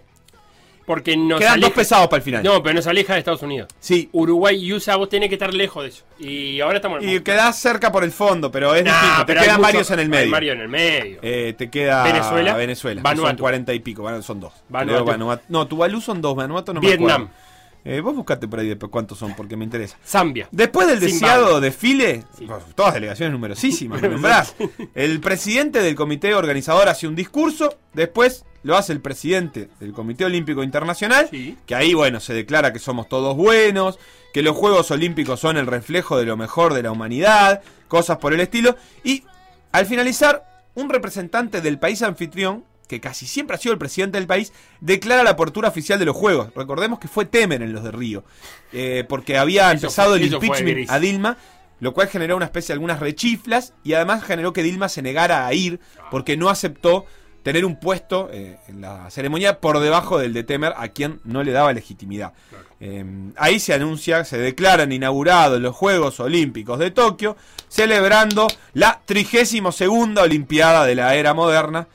Porque 0.86 1.16
nos 1.16 1.40
Quedan 1.40 1.58
dos 1.60 1.66
aleja- 1.70 1.74
pesados 1.80 2.06
para 2.06 2.18
el 2.18 2.22
final. 2.22 2.42
No, 2.44 2.62
pero 2.62 2.76
nos 2.76 2.86
aleja 2.86 3.14
de 3.14 3.18
Estados 3.18 3.42
Unidos. 3.42 3.68
Sí, 3.80 4.08
Uruguay 4.12 4.56
y 4.64 4.72
USA, 4.72 4.94
vos 4.94 5.08
tenés 5.08 5.28
que 5.28 5.34
estar 5.34 5.52
lejos 5.52 5.82
de 5.82 5.88
eso. 5.88 6.04
Y 6.20 6.60
ahora 6.60 6.76
estamos 6.76 7.02
y 7.02 7.18
quedás 7.20 7.58
cerca 7.58 7.90
por 7.90 8.04
el 8.04 8.12
fondo, 8.12 8.52
pero 8.52 8.72
es 8.74 8.84
Nah, 8.84 8.92
distinto. 8.92 9.16
Te 9.20 9.26
pero 9.26 9.40
hay 9.40 9.46
quedan 9.46 9.56
mucho- 9.56 9.66
varios 9.66 9.90
en 9.90 9.98
el 9.98 10.04
hay 10.04 10.08
medio. 10.08 10.30
varios 10.30 10.54
en 10.54 10.60
el 10.62 10.68
medio. 10.68 11.18
Eh, 11.22 11.54
te 11.58 11.68
queda 11.70 12.04
Venezuela, 12.04 12.54
Venezuela. 12.56 13.02
que 13.02 13.08
Son 13.08 13.16
Vanuatu. 13.16 13.40
40 13.42 13.74
y 13.74 13.80
pico, 13.80 14.22
son 14.22 14.38
dos. 14.40 14.52
Vanuatu. 14.68 15.04
Vanuatu- 15.04 15.42
No, 15.48 15.66
Tuvalu 15.66 16.00
son 16.00 16.22
dos, 16.22 16.36
Vanuatu 16.36 16.72
no 16.72 16.80
me 16.80 16.86
Vietnam, 16.86 17.22
acuerdo. 17.22 17.45
Eh, 17.88 18.00
vos 18.00 18.16
buscate 18.16 18.48
por 18.48 18.58
ahí 18.58 18.68
después 18.68 18.90
cuántos 18.90 19.16
son, 19.16 19.34
porque 19.36 19.56
me 19.56 19.64
interesa. 19.64 19.96
Zambia. 20.04 20.48
Después 20.50 20.88
del 20.88 20.98
deseado 20.98 21.60
desfile, 21.60 22.24
Sí. 22.36 22.44
pues, 22.46 22.64
todas 22.74 22.94
delegaciones 22.94 23.32
numerosísimas, 23.32 24.02
me 24.02 24.08
nombrás. 24.08 24.56
El 24.94 25.20
presidente 25.20 25.80
del 25.80 25.94
comité 25.94 26.34
organizador 26.34 26.88
hace 26.88 27.06
un 27.06 27.14
discurso, 27.14 27.78
después 27.92 28.44
lo 28.64 28.76
hace 28.76 28.92
el 28.92 29.00
presidente 29.00 29.68
del 29.78 29.92
Comité 29.92 30.24
Olímpico 30.24 30.64
Internacional, 30.64 31.28
Sí. 31.30 31.56
que 31.66 31.76
ahí, 31.76 31.94
bueno, 31.94 32.18
se 32.18 32.34
declara 32.34 32.72
que 32.72 32.80
somos 32.80 33.08
todos 33.08 33.36
buenos, 33.36 34.00
que 34.32 34.42
los 34.42 34.56
Juegos 34.56 34.90
Olímpicos 34.90 35.38
son 35.38 35.56
el 35.56 35.68
reflejo 35.68 36.18
de 36.18 36.24
lo 36.26 36.36
mejor 36.36 36.74
de 36.74 36.82
la 36.82 36.90
humanidad, 36.90 37.62
cosas 37.86 38.18
por 38.18 38.34
el 38.34 38.40
estilo, 38.40 38.74
y 39.04 39.22
al 39.70 39.86
finalizar, 39.86 40.42
un 40.74 40.88
representante 40.90 41.60
del 41.60 41.78
país 41.78 42.02
anfitrión, 42.02 42.64
que 42.86 43.00
casi 43.00 43.26
siempre 43.26 43.56
ha 43.56 43.58
sido 43.58 43.72
el 43.72 43.78
presidente 43.78 44.18
del 44.18 44.26
país, 44.26 44.52
declara 44.80 45.22
la 45.24 45.30
apertura 45.30 45.68
oficial 45.68 45.98
de 45.98 46.04
los 46.04 46.16
Juegos. 46.16 46.50
Recordemos 46.54 46.98
que 46.98 47.08
fue 47.08 47.24
Temer 47.24 47.62
en 47.62 47.72
los 47.72 47.82
de 47.84 47.90
Río, 47.90 48.24
eh, 48.72 49.04
porque 49.08 49.38
había 49.38 49.72
Eso 49.72 49.86
empezado 49.86 50.10
fue- 50.10 50.18
el 50.18 50.32
impeachment 50.32 50.90
a 50.90 50.98
Dilma, 51.00 51.36
lo 51.80 51.92
cual 51.92 52.08
generó 52.08 52.36
una 52.36 52.46
especie 52.46 52.68
de 52.68 52.74
algunas 52.74 53.00
rechiflas 53.00 53.74
y 53.84 53.92
además 53.94 54.24
generó 54.24 54.52
que 54.52 54.62
Dilma 54.62 54.88
se 54.88 55.02
negara 55.02 55.46
a 55.46 55.52
ir 55.52 55.80
porque 56.10 56.36
no 56.36 56.48
aceptó 56.48 57.04
tener 57.42 57.64
un 57.64 57.78
puesto 57.78 58.28
eh, 58.32 58.56
en 58.66 58.80
la 58.80 59.08
ceremonia 59.10 59.60
por 59.60 59.78
debajo 59.78 60.18
del 60.18 60.32
de 60.32 60.42
Temer 60.42 60.72
a 60.76 60.88
quien 60.88 61.20
no 61.24 61.44
le 61.44 61.52
daba 61.52 61.72
legitimidad. 61.72 62.32
Eh, 62.80 63.04
ahí 63.36 63.60
se 63.60 63.72
anuncia, 63.72 64.24
se 64.24 64.36
declaran 64.38 64.90
inaugurados 64.90 65.60
los 65.60 65.74
Juegos 65.76 66.18
Olímpicos 66.18 66.78
de 66.80 66.90
Tokio, 66.90 67.36
celebrando 67.68 68.48
la 68.72 69.00
32 69.04 69.80
Olimpiada 70.22 70.84
de 70.86 70.94
la 70.94 71.14
era 71.14 71.34
moderna. 71.34 71.88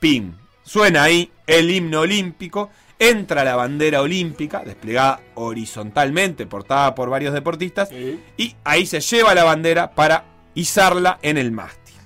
¡Pim! 0.00 0.34
Suena 0.64 1.04
ahí 1.04 1.30
el 1.46 1.70
himno 1.70 2.00
olímpico, 2.00 2.70
entra 2.98 3.44
la 3.44 3.54
bandera 3.54 4.02
olímpica, 4.02 4.62
desplegada 4.64 5.20
horizontalmente, 5.34 6.46
portada 6.46 6.94
por 6.94 7.10
varios 7.10 7.34
deportistas, 7.34 7.90
y 8.36 8.56
ahí 8.64 8.86
se 8.86 9.00
lleva 9.00 9.34
la 9.34 9.44
bandera 9.44 9.90
para 9.92 10.24
izarla 10.54 11.18
en 11.22 11.38
el 11.38 11.52
mástil. 11.52 11.96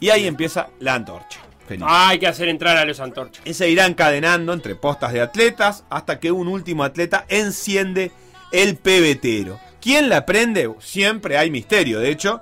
Y 0.00 0.10
ahí 0.10 0.26
empieza 0.26 0.68
la 0.80 0.94
antorcha. 0.94 1.40
Ah, 1.80 2.08
hay 2.08 2.18
que 2.18 2.26
hacer 2.26 2.48
entrar 2.48 2.76
a 2.76 2.84
los 2.84 3.00
antorchas. 3.00 3.42
Y 3.46 3.54
se 3.54 3.70
irá 3.70 3.86
encadenando 3.86 4.52
entre 4.52 4.74
postas 4.74 5.12
de 5.12 5.20
atletas 5.20 5.84
hasta 5.90 6.20
que 6.20 6.32
un 6.32 6.48
último 6.48 6.84
atleta 6.84 7.24
enciende 7.28 8.10
el 8.50 8.76
pebetero. 8.76 9.58
¿Quién 9.80 10.08
la 10.08 10.26
prende? 10.26 10.70
Siempre 10.80 11.38
hay 11.38 11.50
misterio. 11.50 11.98
De 11.98 12.10
hecho, 12.10 12.40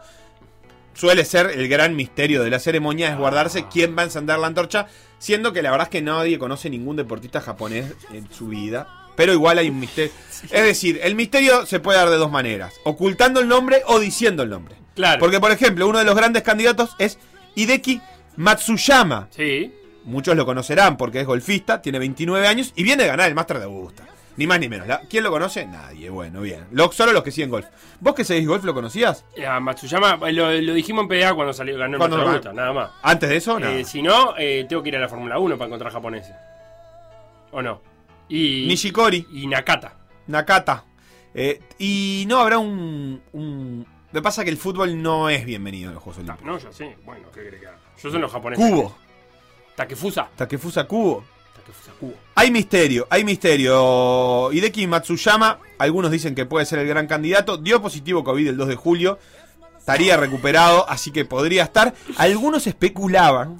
suele 0.94 1.25
ser 1.25 1.50
el 1.50 1.68
gran 1.68 1.97
misterio 1.97 2.42
de 2.42 2.50
la 2.50 2.59
ceremonia 2.59 3.11
es 3.11 3.18
guardarse 3.18 3.66
quién 3.70 3.97
va 3.97 4.02
a 4.02 4.06
encender 4.06 4.38
la 4.38 4.47
antorcha, 4.47 4.87
siendo 5.18 5.52
que 5.52 5.62
la 5.62 5.70
verdad 5.70 5.87
es 5.87 5.90
que 5.90 6.02
nadie 6.02 6.38
conoce 6.38 6.70
ningún 6.70 6.97
deportista 6.97 7.40
japonés 7.40 7.92
en 8.12 8.30
su 8.32 8.49
vida. 8.49 8.88
Pero 9.16 9.32
igual 9.32 9.59
hay 9.59 9.68
un 9.68 9.80
misterio. 9.80 10.12
Es 10.50 10.64
decir, 10.64 11.00
el 11.02 11.14
misterio 11.14 11.66
se 11.66 11.80
puede 11.80 11.99
dar 11.99 12.11
de 12.11 12.16
dos 12.16 12.30
maneras: 12.30 12.75
ocultando 12.85 13.40
el 13.40 13.49
nombre 13.49 13.82
o 13.87 13.99
diciendo 13.99 14.42
el 14.42 14.50
nombre. 14.50 14.76
Claro. 14.94 15.20
Porque, 15.20 15.40
por 15.40 15.50
ejemplo, 15.50 15.88
uno 15.88 15.99
de 15.99 16.04
los 16.04 16.14
grandes 16.14 16.42
candidatos 16.42 16.97
es 16.99 17.18
Hideki 17.54 18.00
Matsuyama. 18.37 19.28
Sí. 19.30 19.75
Muchos 20.04 20.37
lo 20.37 20.47
conocerán 20.47 20.97
porque 20.97 21.20
es 21.20 21.26
golfista, 21.26 21.82
tiene 21.82 21.99
29 21.99 22.47
años 22.47 22.73
y 22.75 22.82
viene 22.82 23.04
a 23.04 23.09
ganar 23.09 23.28
el 23.28 23.35
Master 23.35 23.59
de 23.59 23.64
Augusta. 23.64 24.06
Ni 24.40 24.47
más 24.47 24.59
ni 24.59 24.70
menos. 24.70 24.87
La- 24.88 25.00
¿Quién 25.02 25.23
lo 25.23 25.30
conoce? 25.30 25.66
Nadie. 25.66 26.09
Bueno, 26.09 26.40
bien. 26.40 26.64
Lo- 26.73 26.90
solo 26.92 27.12
los 27.12 27.23
que 27.23 27.30
siguen 27.30 27.50
golf. 27.50 27.66
¿Vos 28.00 28.14
que 28.14 28.25
seguís 28.25 28.49
golf 28.49 28.64
lo 28.64 28.73
conocías? 28.73 29.26
Eh, 29.37 29.47
A 29.47 29.61
Matsuyama, 29.61 30.18
eh, 30.26 30.32
lo, 30.32 30.50
lo 30.50 30.73
dijimos 30.73 31.02
en 31.02 31.09
PDA 31.09 31.35
cuando 31.35 31.52
salió, 31.52 31.76
ganó 31.76 31.97
el 32.02 32.11
Master 32.11 32.47
lo 32.47 32.52
nada 32.54 32.73
más. 32.73 32.90
Antes 33.02 33.28
de 33.28 33.37
eso, 33.37 33.61
nada. 33.61 33.75
Eh, 33.75 33.85
si 33.85 34.00
no, 34.00 34.35
eh, 34.38 34.64
tengo 34.66 34.82
que 34.82 34.88
ir 34.88 34.97
a 34.97 34.99
la 35.00 35.11
Fórmula 35.11 35.38
1 35.38 35.59
para 35.59 35.66
encontrar 35.66 35.92
japoneses. 35.92 36.35
¿O 37.50 37.61
no? 37.61 37.82
Y, 38.30 38.64
Nishikori, 38.66 39.26
y 39.30 39.47
Nakata. 39.47 39.92
Nakata. 40.28 40.85
Eh, 41.35 41.61
y 41.78 42.25
no 42.26 42.38
habrá 42.38 42.56
un, 42.56 43.20
un- 43.35 43.87
Me 44.11 44.23
pasa 44.23 44.42
que 44.42 44.49
el 44.49 44.56
fútbol 44.56 45.02
no 45.02 45.28
es 45.28 45.44
bienvenido 45.44 45.88
en 45.90 45.94
los 45.97 46.02
Juegos 46.02 46.18
Olímpicos. 46.23 46.47
no, 46.47 46.59
yo 46.59 46.73
sé. 46.73 46.97
Bueno, 47.04 47.26
¿qué 47.35 47.40
crees 47.47 47.61
que? 47.61 47.68
Yo 48.02 48.11
soy 48.11 48.18
los 48.20 48.32
japoneses. 48.32 48.64
Cubo. 48.70 48.97
Takefusa. 49.76 50.30
Takefusa 50.35 50.85
Kubo. 50.85 51.25
Hay 52.35 52.50
misterio, 52.50 53.07
hay 53.11 53.25
misterio. 53.25 54.50
Hideki 54.53 54.87
Matsuyama, 54.87 55.59
algunos 55.79 56.11
dicen 56.11 56.35
que 56.35 56.47
puede 56.47 56.67
ser 56.67 56.79
el 56.79 56.89
gran 56.89 57.07
candidato. 57.07 57.57
Dio 57.57 57.83
positivo 57.83 58.25
COVID 58.25 58.49
el 58.49 58.57
2 58.57 58.69
de 58.69 58.77
julio. 58.77 59.19
Estaría 59.79 60.17
recuperado, 60.17 60.89
así 60.89 61.11
que 61.11 61.25
podría 61.25 61.65
estar. 61.65 61.95
Algunos 62.17 62.67
especulaban, 62.67 63.59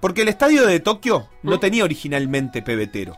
porque 0.00 0.22
el 0.22 0.28
estadio 0.28 0.66
de 0.66 0.80
Tokio 0.80 1.28
no 1.42 1.60
tenía 1.60 1.84
originalmente 1.84 2.62
pebetero. 2.62 3.16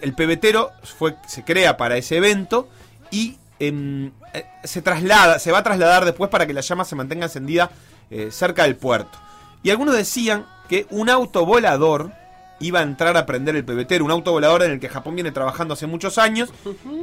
El 0.00 0.14
pebetero 0.14 0.70
fue, 0.98 1.16
se 1.26 1.44
crea 1.44 1.76
para 1.76 1.96
ese 1.96 2.16
evento 2.16 2.68
y 3.10 3.38
em, 3.58 4.12
eh, 4.34 4.44
se 4.64 4.82
traslada, 4.82 5.38
se 5.38 5.50
va 5.50 5.58
a 5.58 5.62
trasladar 5.62 6.04
después 6.04 6.30
para 6.30 6.46
que 6.46 6.52
la 6.52 6.60
llama 6.60 6.84
se 6.84 6.94
mantenga 6.94 7.24
encendida 7.24 7.70
eh, 8.10 8.28
cerca 8.30 8.64
del 8.64 8.76
puerto. 8.76 9.18
Y 9.62 9.70
algunos 9.70 9.96
decían 9.96 10.46
que 10.68 10.86
un 10.90 11.10
auto 11.10 11.44
volador 11.44 12.12
iba 12.60 12.80
a 12.80 12.82
entrar 12.82 13.16
a 13.16 13.26
prender 13.26 13.56
el 13.56 13.64
pebetero, 13.64 14.04
un 14.04 14.10
auto 14.10 14.32
volador 14.32 14.62
en 14.62 14.72
el 14.72 14.80
que 14.80 14.88
Japón 14.88 15.14
viene 15.14 15.32
trabajando 15.32 15.74
hace 15.74 15.86
muchos 15.86 16.18
años 16.18 16.50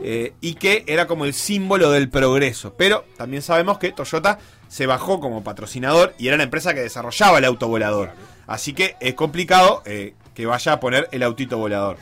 eh, 0.03 0.33
y 0.41 0.55
que 0.55 0.83
era 0.87 1.07
como 1.07 1.25
el 1.25 1.33
símbolo 1.33 1.91
del 1.91 2.09
progreso. 2.09 2.73
Pero 2.77 3.05
también 3.17 3.41
sabemos 3.41 3.77
que 3.77 3.91
Toyota 3.91 4.39
se 4.67 4.85
bajó 4.85 5.19
como 5.19 5.43
patrocinador 5.43 6.13
y 6.17 6.27
era 6.27 6.37
la 6.37 6.43
empresa 6.43 6.73
que 6.73 6.81
desarrollaba 6.81 7.37
el 7.37 7.45
auto 7.45 7.67
volador. 7.67 8.11
Así 8.47 8.73
que 8.73 8.95
es 8.99 9.13
complicado 9.13 9.81
eh, 9.85 10.13
que 10.33 10.45
vaya 10.45 10.73
a 10.73 10.79
poner 10.79 11.07
el 11.11 11.23
autito 11.23 11.57
volador. 11.57 11.97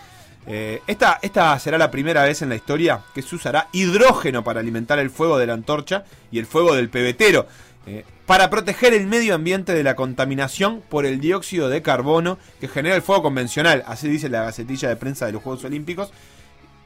Eh, 0.46 0.82
esta, 0.88 1.20
esta 1.22 1.58
será 1.60 1.78
la 1.78 1.90
primera 1.90 2.24
vez 2.24 2.42
en 2.42 2.50
la 2.50 2.56
historia 2.56 3.02
que 3.14 3.22
se 3.22 3.36
usará 3.36 3.70
hidrógeno 3.72 4.44
para 4.44 4.60
alimentar 4.60 5.00
el 5.00 5.10
fuego 5.10 5.38
de 5.38 5.48
la 5.48 5.54
antorcha 5.54 6.04
y 6.32 6.40
el 6.40 6.46
fuego 6.46 6.76
del 6.76 6.90
pebetero. 6.90 7.48
Eh, 7.86 8.06
para 8.26 8.50
proteger 8.50 8.94
el 8.94 9.08
medio 9.08 9.36
ambiente 9.36 9.74
de 9.74 9.84
la 9.84 9.96
contaminación 9.96 10.82
por 10.90 11.06
el 11.06 11.20
dióxido 11.20 11.70
de 11.70 11.82
carbono 11.82 12.38
que 12.62 12.68
genera 12.68 12.96
el 12.96 13.02
fuego 13.02 13.24
convencional, 13.24 13.84
así 13.88 14.08
dice 14.08 14.30
la 14.30 14.44
gacetilla 14.44 14.88
de 14.90 14.96
prensa 14.96 15.26
de 15.26 15.34
los 15.34 15.44
Juegos 15.44 15.64
Olímpicos. 15.66 16.12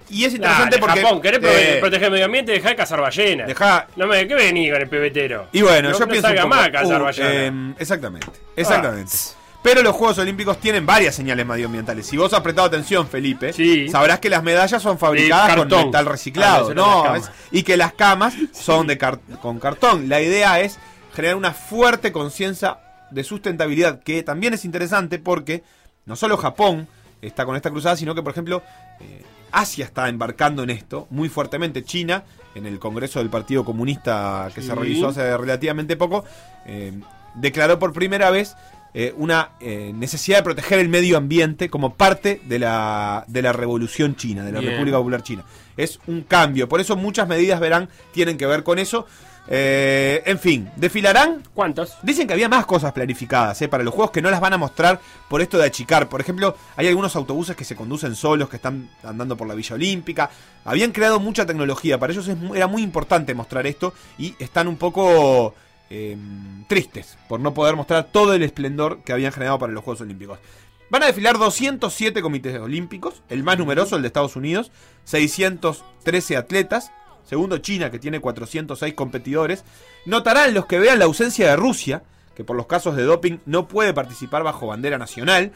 Y 0.09 0.23
es 0.23 0.33
interesante 0.33 0.77
Dale, 0.77 0.79
porque. 0.79 1.01
Japón, 1.01 1.21
¿querés 1.21 1.39
eh, 1.43 1.77
proteger 1.81 2.05
el 2.05 2.11
medio 2.13 2.25
ambiente? 2.25 2.53
Dejá 2.53 2.69
de 2.69 2.75
cazar 2.77 3.01
ballenas. 3.01 3.45
dejá- 3.47 3.87
No 3.97 4.07
me, 4.07 4.25
¿qué 4.25 4.35
venís 4.35 4.71
con 4.71 4.81
el 4.81 4.87
pebetero? 4.87 5.49
Y 5.51 5.61
bueno, 5.61 5.89
No- 5.89 5.99
yo 5.99 6.05
no 6.05 6.07
pienso. 6.11 6.27
salga 6.29 6.45
un 6.45 6.49
poco, 6.49 6.59
más 6.61 6.67
a 6.67 6.71
cazar 6.71 7.01
uh, 7.01 7.05
ballenas. 7.05 7.31
eh, 7.33 7.73
exactamente, 7.77 8.27
exactamente. 8.55 9.11
Ah. 9.13 9.46
Pero 9.67 9.83
los 9.83 9.93
Juegos 9.97 10.17
Olímpicos 10.19 10.61
tienen 10.61 10.85
varias 10.85 11.13
señales 11.13 11.45
medioambientales. 11.45 12.05
Si 12.07 12.15
vos 12.15 12.31
has 12.33 12.39
prestado 12.39 12.69
atención, 12.69 13.05
Felipe, 13.05 13.51
Sí. 13.51 13.89
sabrás 13.89 14.19
que 14.21 14.29
las 14.29 14.41
medallas 14.41 14.81
son 14.81 14.97
fabricadas 14.97 15.57
con 15.57 15.67
metal 15.67 16.07
Ah, 16.07 16.09
reciclado, 16.09 16.71
eran 16.71 16.77
¿no? 16.85 17.03
y 17.51 17.63
que 17.63 17.75
las 17.75 17.91
camas 17.91 18.33
son 18.53 18.87
de 18.87 18.97
car- 18.97 19.19
con 19.41 19.59
cartón. 19.59 20.07
La 20.07 20.21
idea 20.21 20.61
es 20.61 20.79
generar 21.13 21.35
una 21.35 21.51
fuerte 21.51 22.13
conciencia 22.13 22.77
de 23.11 23.25
sustentabilidad, 23.25 23.99
que 24.03 24.23
también 24.23 24.53
es 24.53 24.63
interesante 24.63 25.19
porque 25.19 25.63
no 26.05 26.15
solo 26.15 26.37
Japón 26.37 26.87
está 27.21 27.43
con 27.43 27.57
esta 27.57 27.69
cruzada, 27.69 27.97
sino 27.97 28.15
que, 28.15 28.23
por 28.23 28.31
ejemplo, 28.31 28.63
eh, 29.01 29.21
Asia 29.51 29.83
está 29.83 30.07
embarcando 30.07 30.63
en 30.63 30.69
esto 30.69 31.07
muy 31.09 31.27
fuertemente. 31.27 31.83
China, 31.83 32.23
en 32.55 32.67
el 32.67 32.79
Congreso 32.79 33.19
del 33.19 33.29
Partido 33.29 33.65
Comunista 33.65 34.49
que 34.55 34.61
se 34.61 34.73
realizó 34.73 35.09
hace 35.09 35.35
relativamente 35.35 35.97
poco, 35.97 36.23
eh, 36.65 36.93
declaró 37.35 37.77
por 37.79 37.91
primera 37.91 38.29
vez 38.29 38.55
eh, 38.99 39.13
una 39.15 39.51
eh, 39.59 39.91
necesidad 39.93 40.37
de 40.37 40.43
proteger 40.43 40.79
el 40.79 40.89
medio 40.89 41.17
ambiente 41.17 41.69
como 41.69 41.93
parte 41.93 42.41
de 42.45 42.57
la, 42.57 43.25
de 43.27 43.43
la 43.43 43.53
revolución 43.53 44.15
china, 44.15 44.43
de 44.43 44.51
la 44.51 44.59
Bien. 44.59 44.71
República 44.71 44.97
Popular 44.97 45.21
China. 45.21 45.43
Es 45.77 45.99
un 46.07 46.23
cambio, 46.23 46.67
por 46.67 46.81
eso 46.81 46.95
muchas 46.95 47.27
medidas, 47.27 47.59
verán, 47.59 47.89
tienen 48.11 48.39
que 48.39 48.47
ver 48.47 48.63
con 48.63 48.79
eso. 48.79 49.05
Eh, 49.49 50.23
en 50.25 50.39
fin, 50.39 50.69
desfilarán 50.75 51.43
¿Cuántos? 51.53 51.93
Dicen 52.01 52.25
que 52.25 52.33
había 52.33 52.49
más 52.49 52.65
cosas 52.65 52.91
planificadas 52.91 53.61
¿eh? 53.61 53.67
para 53.69 53.83
los 53.83 53.93
juegos 53.93 54.11
que 54.11 54.21
no 54.21 54.29
las 54.29 54.41
van 54.41 54.53
a 54.53 54.57
mostrar 54.57 54.99
por 55.29 55.43
esto 55.43 55.59
de 55.59 55.65
achicar. 55.65 56.09
Por 56.09 56.19
ejemplo, 56.19 56.57
hay 56.75 56.87
algunos 56.87 57.15
autobuses 57.15 57.55
que 57.55 57.65
se 57.65 57.75
conducen 57.75 58.15
solos, 58.15 58.49
que 58.49 58.55
están 58.55 58.89
andando 59.03 59.37
por 59.37 59.47
la 59.47 59.53
Villa 59.53 59.75
Olímpica. 59.75 60.31
Habían 60.65 60.91
creado 60.91 61.19
mucha 61.19 61.45
tecnología, 61.45 61.99
para 61.99 62.13
ellos 62.13 62.27
es 62.27 62.35
era 62.55 62.65
muy 62.65 62.81
importante 62.81 63.35
mostrar 63.35 63.67
esto 63.67 63.93
y 64.17 64.33
están 64.39 64.67
un 64.67 64.77
poco 64.77 65.53
eh, 65.89 66.17
tristes 66.67 67.17
por 67.27 67.39
no 67.39 67.53
poder 67.53 67.75
mostrar 67.75 68.11
todo 68.11 68.33
el 68.33 68.43
esplendor 68.43 69.03
que 69.03 69.13
habían 69.13 69.31
generado 69.31 69.59
para 69.59 69.73
los 69.73 69.83
Juegos 69.83 70.01
Olímpicos. 70.01 70.39
Van 70.89 71.03
a 71.03 71.07
desfilar 71.07 71.37
207 71.37 72.21
comités 72.21 72.57
olímpicos, 72.59 73.21
el 73.29 73.43
más 73.43 73.57
numeroso, 73.57 73.97
el 73.97 74.01
de 74.01 74.07
Estados 74.07 74.37
Unidos, 74.37 74.71
613 75.03 76.37
atletas, 76.37 76.91
segundo 77.25 77.57
China, 77.57 77.91
que 77.91 77.99
tiene 77.99 78.21
406 78.21 78.93
competidores. 78.93 79.65
Notarán 80.05 80.53
los 80.53 80.65
que 80.65 80.79
vean 80.79 80.99
la 80.99 81.05
ausencia 81.05 81.49
de 81.49 81.55
Rusia, 81.57 82.03
que 82.35 82.45
por 82.45 82.55
los 82.55 82.67
casos 82.67 82.95
de 82.95 83.03
doping 83.03 83.39
no 83.45 83.67
puede 83.67 83.93
participar 83.93 84.43
bajo 84.43 84.67
bandera 84.67 84.97
nacional. 84.97 85.51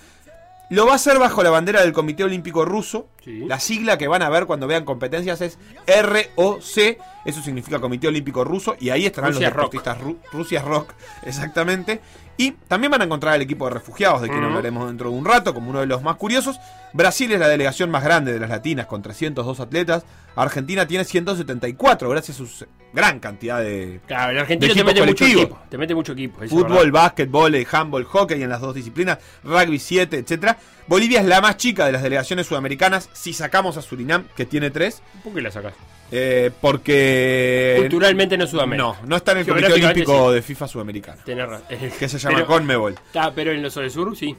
Lo 0.72 0.86
va 0.86 0.94
a 0.94 0.96
hacer 0.96 1.20
bajo 1.20 1.44
la 1.44 1.50
bandera 1.50 1.82
del 1.82 1.92
Comité 1.94 2.24
Olímpico 2.24 2.64
Ruso. 2.66 3.10
Sí. 3.24 3.44
La 3.46 3.60
sigla 3.60 3.98
que 3.98 4.08
van 4.08 4.22
a 4.22 4.30
ver 4.30 4.46
cuando 4.46 4.68
vean 4.68 4.86
competencias 4.86 5.42
es 5.42 5.58
ROC. 5.86 6.98
Eso 7.26 7.42
significa 7.44 7.80
Comité 7.80 8.08
Olímpico 8.08 8.44
Ruso. 8.44 8.76
Y 8.80 8.90
ahí 8.90 9.06
estarán 9.06 9.32
Rusia 9.34 9.50
los 9.50 9.56
deportistas 9.56 10.00
ru- 10.00 10.18
Rusia 10.32 10.62
Rock, 10.62 10.94
exactamente. 11.24 12.00
Y 12.38 12.52
también 12.68 12.90
van 12.90 13.02
a 13.02 13.04
encontrar 13.04 13.36
el 13.36 13.42
equipo 13.42 13.66
de 13.66 13.72
refugiados, 13.76 14.22
de 14.22 14.30
quien 14.30 14.44
hablaremos 14.44 14.88
dentro 14.88 15.12
de 15.12 15.16
un 15.18 15.26
rato, 15.26 15.54
como 15.54 15.70
uno 15.70 15.82
de 15.82 15.86
los 15.86 16.02
más 16.02 16.16
curiosos. 16.16 16.58
Brasil 16.94 17.32
es 17.32 17.40
la 17.40 17.48
delegación 17.48 17.92
más 17.92 18.04
grande 18.04 18.34
de 18.34 18.40
las 18.40 18.50
latinas, 18.50 18.88
con 18.88 19.02
302 19.04 19.60
atletas. 19.60 20.06
Argentina 20.36 20.88
tiene 20.88 21.04
174, 21.04 22.10
gracias 22.10 22.38
a 22.38 22.46
su 22.46 22.66
gran 22.94 23.20
cantidad 23.20 23.60
de 23.62 24.00
Claro, 24.08 24.32
el 24.32 24.40
argentino 24.40 24.74
te 24.74 24.84
mete 24.84 25.06
mucho 25.06 25.26
equipo. 25.26 25.60
Te 25.70 25.78
mete 25.78 25.96
mucho 25.96 26.12
equipo. 26.14 26.40
fútbol, 26.48 27.56
eh, 27.56 27.68
handball, 27.72 28.04
hockey 28.06 28.42
en 28.44 28.50
las 28.50 28.62
dos 28.62 28.76
disciplinas, 28.76 29.20
rugby 29.44 29.80
7, 29.80 30.18
etcétera. 30.18 30.58
Bolivia 30.88 31.22
es 31.22 31.26
la 31.26 31.40
más 31.42 31.58
chica 31.58 31.86
de 31.86 31.92
las 31.94 32.04
delegaciones 32.04 32.48
sudamericanas, 32.48 33.10
si 33.14 33.34
sacamos 33.34 33.78
a 33.78 33.82
Surinam, 33.82 34.26
que 34.36 34.46
tiene 34.46 34.72
tres, 34.72 35.02
¿Por 35.24 35.34
qué 35.34 35.42
la 35.42 35.52
sacás? 35.52 35.74
eh, 36.12 36.52
porque... 36.60 37.76
Culturalmente 37.80 38.38
no 38.38 38.44
es 38.44 38.50
Sudamérica. 38.50 38.84
No, 38.84 38.98
no 39.08 39.16
está 39.16 39.32
en 39.34 39.38
el 39.40 39.46
Comité 39.48 39.72
Olímpico 39.74 40.30
sí. 40.30 40.36
de 40.36 40.42
FIFA 40.42 40.68
Sudamericano, 40.68 41.22
Tenés 41.24 41.48
razón. 41.48 41.66
que 41.98 42.10
se 42.10 42.18
llama 42.20 42.36
Pero- 42.36 42.48
Conmebol. 42.48 42.96
Ah, 43.16 43.32
pero 43.34 43.52
en 43.52 43.62
los 43.62 43.74
del 43.76 43.90
sur 43.92 44.16
sí. 44.18 44.36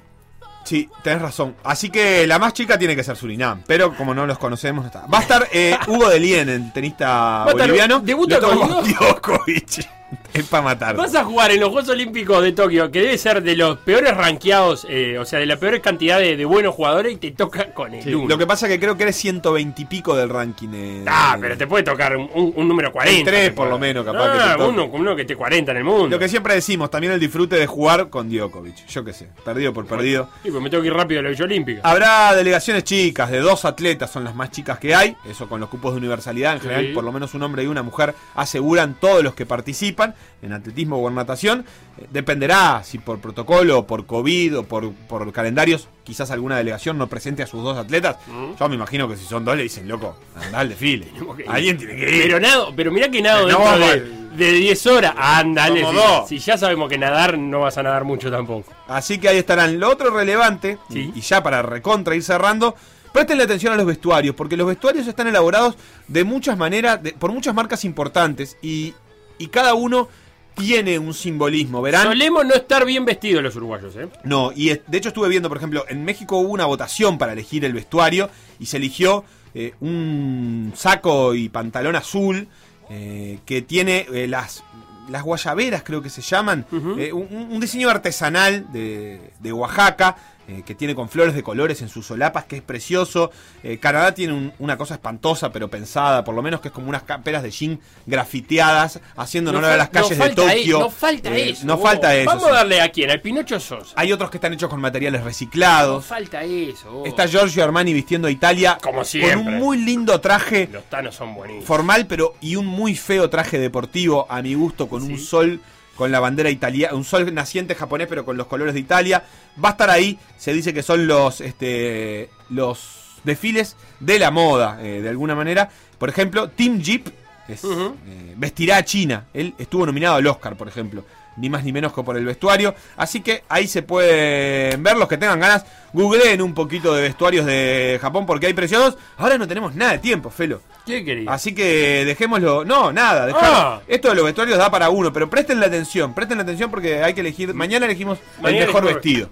Sí, 0.65 0.89
tenés 1.03 1.23
razón. 1.23 1.57
Así 1.65 1.91
que 1.91 2.27
la 2.27 2.39
más 2.39 2.53
chica 2.53 2.79
tiene 2.79 2.95
que 2.97 3.05
ser 3.05 3.17
Surinam, 3.17 3.63
pero 3.67 3.95
como 3.97 4.15
no 4.15 4.27
los 4.27 4.39
conocemos, 4.39 4.85
no 4.85 4.87
está. 4.89 5.07
Va 5.07 5.19
a 5.19 5.23
estar 5.23 5.49
eh, 5.53 5.77
Hugo 5.87 6.09
de 6.09 6.21
Lien, 6.21 6.49
el 6.49 6.73
tenista 6.73 7.45
boliviano. 7.51 8.01
debuta 8.01 8.41
con 8.41 8.59
Djokovic. 8.59 10.02
Es 10.33 10.45
para 10.47 10.63
matar. 10.63 10.97
Vas 10.97 11.15
a 11.15 11.25
jugar 11.25 11.51
en 11.51 11.61
los 11.61 11.71
Juegos 11.71 11.91
Olímpicos 11.91 12.43
de 12.43 12.53
Tokio, 12.53 12.91
que 12.91 13.01
debe 13.03 13.19
ser 13.19 13.43
de 13.43 13.55
los 13.55 13.77
peores 13.79 14.17
rankeados, 14.17 14.87
eh, 14.89 15.19
o 15.19 15.25
sea, 15.27 15.39
de 15.41 15.47
la 15.47 15.57
peor 15.57 15.79
cantidad 15.83 16.19
de, 16.19 16.37
de 16.39 16.45
buenos 16.47 16.75
jugadores, 16.75 17.13
y 17.13 17.17
te 17.17 17.31
toca 17.33 17.73
con 17.75 17.93
el 17.95 18.03
Sí, 18.03 18.15
uno. 18.15 18.29
Lo 18.29 18.39
que 18.39 18.47
pasa 18.47 18.67
es 18.67 18.73
que 18.73 18.81
creo 18.81 18.97
que 18.97 19.03
eres 19.03 19.17
120 19.17 19.83
y 19.83 19.85
pico 19.85 20.17
del 20.17 20.29
ranking. 20.31 20.69
eh, 20.75 21.05
Ah, 21.07 21.37
pero 21.41 21.57
te 21.59 21.67
puede 21.67 21.83
tocar 21.85 22.17
un, 22.17 22.53
número 22.69 22.91
40. 22.93 23.19
El 23.21 23.25
tres, 23.27 23.45
te 23.45 23.51
por 23.51 23.57
puede- 23.67 23.71
lo 23.71 23.79
menos, 23.79 24.05
capaz 24.07 24.33
que 24.33 24.39
Ah, 24.41 24.53
te 24.53 24.59
toque. 24.59 24.69
uno, 24.71 24.85
uno 24.87 25.17
que 25.17 25.23
esté 25.23 25.37
40 25.37 25.71
en 25.73 25.77
el 25.79 25.85
mundo. 25.85 26.09
Lo 26.09 26.19
que 26.19 26.29
siempre 26.29 26.55
decimos, 26.55 26.91
también 26.91 27.13
el 27.13 27.21
disfrute 27.21 27.57
de 27.57 27.67
jugar 27.67 28.09
con 28.09 28.31
Djokovic. 28.31 28.87
Yo 28.87 29.05
qué 29.05 29.13
sé, 29.13 29.29
perdido 29.45 29.73
por 29.75 29.87
perdido. 29.87 30.29
Sí, 30.43 30.51
pues 30.51 30.63
me 30.63 30.71
tengo 30.71 30.83
que 30.83 30.89
ir 30.89 30.95
rápido 30.95 31.21
a 31.21 31.23
la 31.25 31.29
Villa 31.31 31.45
Olímpica. 31.45 31.81
Habrá 31.85 32.35
delegaciones 32.35 32.85
chicas, 32.85 33.31
de 33.31 33.41
dos 33.41 33.65
atletas 33.67 34.11
son 34.11 34.25
las 34.25 34.35
más 34.35 34.51
chicas 34.51 34.79
que 34.79 34.95
hay. 34.95 35.15
Eso 35.29 35.47
con 35.49 35.61
los 35.61 35.69
cupos 35.69 35.93
de 35.93 35.99
universalidad. 35.99 36.55
En 36.55 36.61
Sí. 36.61 36.69
general, 36.69 36.93
por 36.95 37.05
lo 37.05 37.13
menos 37.13 37.35
un 37.35 37.43
hombre 37.43 37.65
y 37.65 37.67
una 37.67 37.83
mujer 37.83 38.15
aseguran 38.35 38.95
todos 38.99 39.23
los 39.23 39.35
que 39.35 39.45
participan. 39.47 40.02
Participan 40.03 40.15
en 40.43 40.53
atletismo 40.53 40.97
o 40.99 41.09
en 41.09 41.15
natación. 41.15 41.65
Eh, 41.99 42.07
dependerá 42.11 42.83
si 42.85 42.99
por 42.99 43.19
protocolo, 43.21 43.79
o 43.81 43.87
por 43.87 44.07
COVID 44.07 44.59
o 44.59 44.63
por, 44.65 44.93
por 44.93 45.33
calendarios, 45.33 45.89
quizás 46.05 46.31
alguna 46.31 46.57
delegación 46.57 46.99
no 46.99 47.07
presente 47.07 47.43
a 47.43 47.47
sus 47.47 47.63
dos 47.63 47.77
atletas. 47.79 48.17
Mm. 48.27 48.57
Yo 48.59 48.69
me 48.69 48.75
imagino 48.75 49.09
que 49.09 49.17
si 49.17 49.25
son 49.25 49.45
dos 49.45 49.57
le 49.57 49.63
dicen, 49.65 49.87
loco, 49.89 50.17
anda 50.45 50.61
al 50.61 50.69
desfile. 50.69 51.09
Alguien 51.49 51.77
tiene 51.79 51.97
que 51.97 52.17
ir. 52.17 52.23
Pero 52.25 52.41
nado, 52.41 52.73
pero 52.75 52.91
mirá 52.91 53.09
que 53.11 53.23
nado 53.23 53.47
dentro 53.47 53.79
de, 53.79 54.01
de 54.37 54.53
10 54.53 54.87
horas. 54.89 55.15
Ándale, 55.17 55.85
si, 56.27 56.39
si 56.39 56.45
ya 56.45 56.59
sabemos 56.59 56.89
que 56.89 56.99
nadar 56.99 57.39
no 57.39 57.61
vas 57.61 57.79
a 57.79 57.83
nadar 57.83 58.05
mucho 58.05 58.31
tampoco. 58.31 58.73
Así 58.89 59.19
que 59.19 59.29
ahí 59.29 59.39
estarán. 59.39 59.79
Lo 59.79 59.91
otro 59.91 60.11
relevante, 60.11 60.79
Sí. 60.91 61.13
y 61.15 61.21
ya 61.21 61.43
para 61.43 61.63
recontra 61.63 62.15
ir 62.15 62.23
cerrando, 62.23 62.75
prestenle 63.13 63.45
atención 63.45 63.73
a 63.75 63.77
los 63.77 63.85
vestuarios, 63.87 64.35
porque 64.35 64.57
los 64.57 64.67
vestuarios 64.67 65.07
están 65.07 65.27
elaborados 65.27 65.77
de 66.09 66.25
muchas 66.25 66.57
maneras, 66.57 67.03
de- 67.03 67.13
por 67.13 67.31
muchas 67.31 67.55
marcas 67.55 67.85
importantes, 67.85 68.57
y, 68.63 68.95
y 69.43 69.49
cada 69.49 69.75
uno 69.75 70.09
tiene 70.55 70.99
un 70.99 71.15
simbolismo. 71.15 71.83
Verán. 71.83 72.05
Solemos 72.05 72.45
no 72.45 72.55
estar 72.55 72.85
bien 72.85 73.05
vestidos 73.05 73.43
los 73.43 73.57
uruguayos, 73.57 73.97
¿eh? 73.97 74.09
No, 74.25 74.53
y 74.55 74.69
de 74.69 74.99
hecho 74.99 75.09
estuve 75.09 75.29
viendo, 75.29 75.49
por 75.49 75.59
ejemplo, 75.59 75.85
en 75.89 76.05
México 76.05 76.37
hubo 76.39 76.53
una 76.53 76.67
votación 76.67 77.19
para 77.19 77.33
elegir 77.33 77.65
el 77.65 77.73
vestuario 77.73 78.31
y 78.59 78.67
se 78.67 78.77
eligió 78.77 79.25
eh, 79.55 79.75
un 79.81 80.73
saco 80.77 81.35
y 81.35 81.49
pantalón 81.49 81.97
azul 81.97 82.49
eh, 82.91 83.39
que 83.47 83.63
tiene 83.63 84.07
eh, 84.13 84.27
las, 84.29 84.63
las 85.09 85.23
guayaberas, 85.23 85.83
creo 85.83 86.03
que 86.03 86.11
se 86.11 86.23
llaman, 86.23 86.67
un, 86.71 87.49
un 87.51 87.61
diseño 87.61 87.89
artesanal 87.91 88.71
de, 88.73 89.33
de 89.41 89.53
Oaxaca. 89.53 90.17
Eh, 90.49 90.63
que 90.67 90.75
tiene 90.75 90.95
con 90.95 91.09
flores 91.09 91.35
de 91.35 91.43
colores 91.43 91.83
en 91.83 91.89
sus 91.89 92.07
solapas, 92.07 92.45
que 92.45 92.57
es 92.57 92.63
precioso. 92.63 93.31
Eh, 93.63 93.79
Canadá 93.79 94.13
tiene 94.15 94.33
un- 94.33 94.53
una 94.59 94.77
cosa 94.77 94.95
espantosa, 94.95 95.51
pero 95.53 95.69
pensada, 95.69 96.25
por 96.25 96.35
lo 96.35 96.43
menos 96.43 96.61
que 96.61 96.69
es 96.69 96.75
como 96.75 96.89
unas 96.89 97.05
camperas 97.05 97.43
de 97.43 97.51
jean 97.51 97.81
grafiteadas, 98.07 99.01
haciendo 99.17 99.51
honor 99.51 99.65
a 99.67 99.77
las 99.77 99.89
calles 99.91 100.19
de 100.19 100.31
Tokio. 100.31 100.79
no 100.81 100.91
falta 100.91 101.31
Eh, 101.37 101.51
eso. 101.51 101.67
No 101.67 101.79
falta 101.79 102.15
eso. 102.15 102.27
Vamos 102.31 102.47
a 102.49 102.53
darle 102.53 102.81
a 102.81 102.91
quién, 102.91 103.11
al 103.11 103.21
Pinocho 103.21 103.59
Sosa. 103.61 103.93
Hay 103.97 104.13
otros 104.13 104.31
que 104.31 104.37
están 104.37 104.53
hechos 104.53 104.71
con 104.71 104.81
materiales 104.81 105.21
No 105.21 105.27
reciclados. 105.27 106.05
falta 106.07 106.43
eso. 106.45 107.05
Está 107.05 107.27
Giorgio 107.27 107.65
Armani 107.65 107.93
vistiendo 107.93 108.29
a 108.29 108.31
Italia 108.31 108.79
Como 108.83 108.97
con 108.99 109.05
siempre. 109.05 109.37
un 109.37 109.59
muy 109.59 109.79
lindo 109.79 110.21
traje 110.21 110.69
Los 110.73 110.85
tanos 110.85 111.15
son 111.15 111.35
buenísimos. 111.35 111.67
formal, 111.67 112.07
pero 112.07 112.35
y 112.41 112.57
un 112.57 112.67
muy 112.67 112.95
feo 112.95 113.29
traje 113.31 113.59
deportivo 113.59 114.27
a 114.29 114.43
mi 114.43 114.55
gusto 114.55 114.89
con 114.89 115.03
un 115.03 115.19
sol 115.19 115.61
con 115.97 116.11
la 116.11 116.21
bandera 116.21 116.51
italiana, 116.51 116.95
un 116.95 117.05
sol 117.05 117.33
naciente 117.35 117.75
japonés 117.75 118.09
pero 118.09 118.25
con 118.25 118.37
los 118.37 118.47
colores 118.47 118.75
de 118.75 118.81
Italia. 118.81 119.25
Va 119.63 119.71
a 119.71 119.73
estar 119.73 119.91
ahí, 119.91 120.19
se 120.37 120.53
dice 120.53 120.73
que 120.73 120.83
son 120.83 121.07
los 121.07 121.41
este 121.41 122.31
los 122.51 123.03
desfiles 123.25 123.77
de 124.01 124.19
la 124.19 124.31
moda 124.31 124.79
eh, 124.83 125.01
de 125.01 125.09
alguna 125.09 125.35
manera. 125.35 125.71
Por 125.99 126.09
ejemplo, 126.09 126.49
Team 126.51 126.81
Jeep 126.81 127.09
es, 127.49 127.65
eh, 127.65 128.35
vestirá 128.37 128.79
a 128.79 128.85
China. 128.85 129.27
Él 129.33 129.55
estuvo 129.59 129.87
nominado 129.87 130.17
al 130.17 130.27
Oscar, 130.27 130.57
por 130.57 130.69
ejemplo. 130.69 131.05
Ni 131.37 131.49
más 131.49 131.65
ni 131.65 131.73
menos 131.73 131.93
que 131.93 132.03
por 132.03 132.17
el 132.17 132.25
vestuario. 132.27 132.75
Así 132.97 133.21
que 133.23 133.43
ahí 133.49 133.67
se 133.67 133.83
pueden 133.83 134.83
ver 134.83 134.97
los 134.97 135.09
que 135.09 135.17
tengan 135.17 135.41
ganas. 135.41 135.65
Googleen 135.95 136.43
un 136.43 136.55
poquito 136.55 136.95
de 136.95 137.03
vestuarios 137.03 137.47
de 137.47 137.99
Japón 138.01 138.27
porque 138.27 138.47
hay 138.47 138.55
preciosos. 138.55 138.97
Ahora 139.17 139.39
no 139.39 139.49
tenemos 139.49 139.75
nada 139.75 139.93
de 139.93 139.99
tiempo, 139.99 140.31
Felo. 140.31 140.61
¿Qué 140.85 141.05
querías? 141.05 141.33
Así 141.33 141.55
que 141.55 142.05
dejémoslo. 142.05 142.65
No, 142.65 142.93
nada. 142.93 143.29
Ah. 143.35 143.81
Esto 143.89 144.09
de 144.11 144.15
los 144.15 144.25
vestuarios 144.25 144.59
da 144.59 144.71
para 144.71 144.91
uno, 144.91 145.13
pero 145.13 145.31
presten 145.31 145.61
la 145.61 145.67
atención. 145.67 146.13
Presten 146.15 146.39
la 146.39 146.43
atención 146.45 146.71
porque 146.71 147.03
hay 147.03 147.15
que 147.15 147.21
elegir. 147.21 147.55
Mañana 147.55 147.87
elegimos 147.87 148.19
Mañana 148.41 148.63
el 148.63 148.67
mejor 148.67 148.83
elegimos- 148.85 148.95
vestido. 148.95 149.29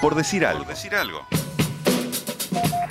Por 0.00 0.14
decir 0.14 0.44
algo. 0.44 0.64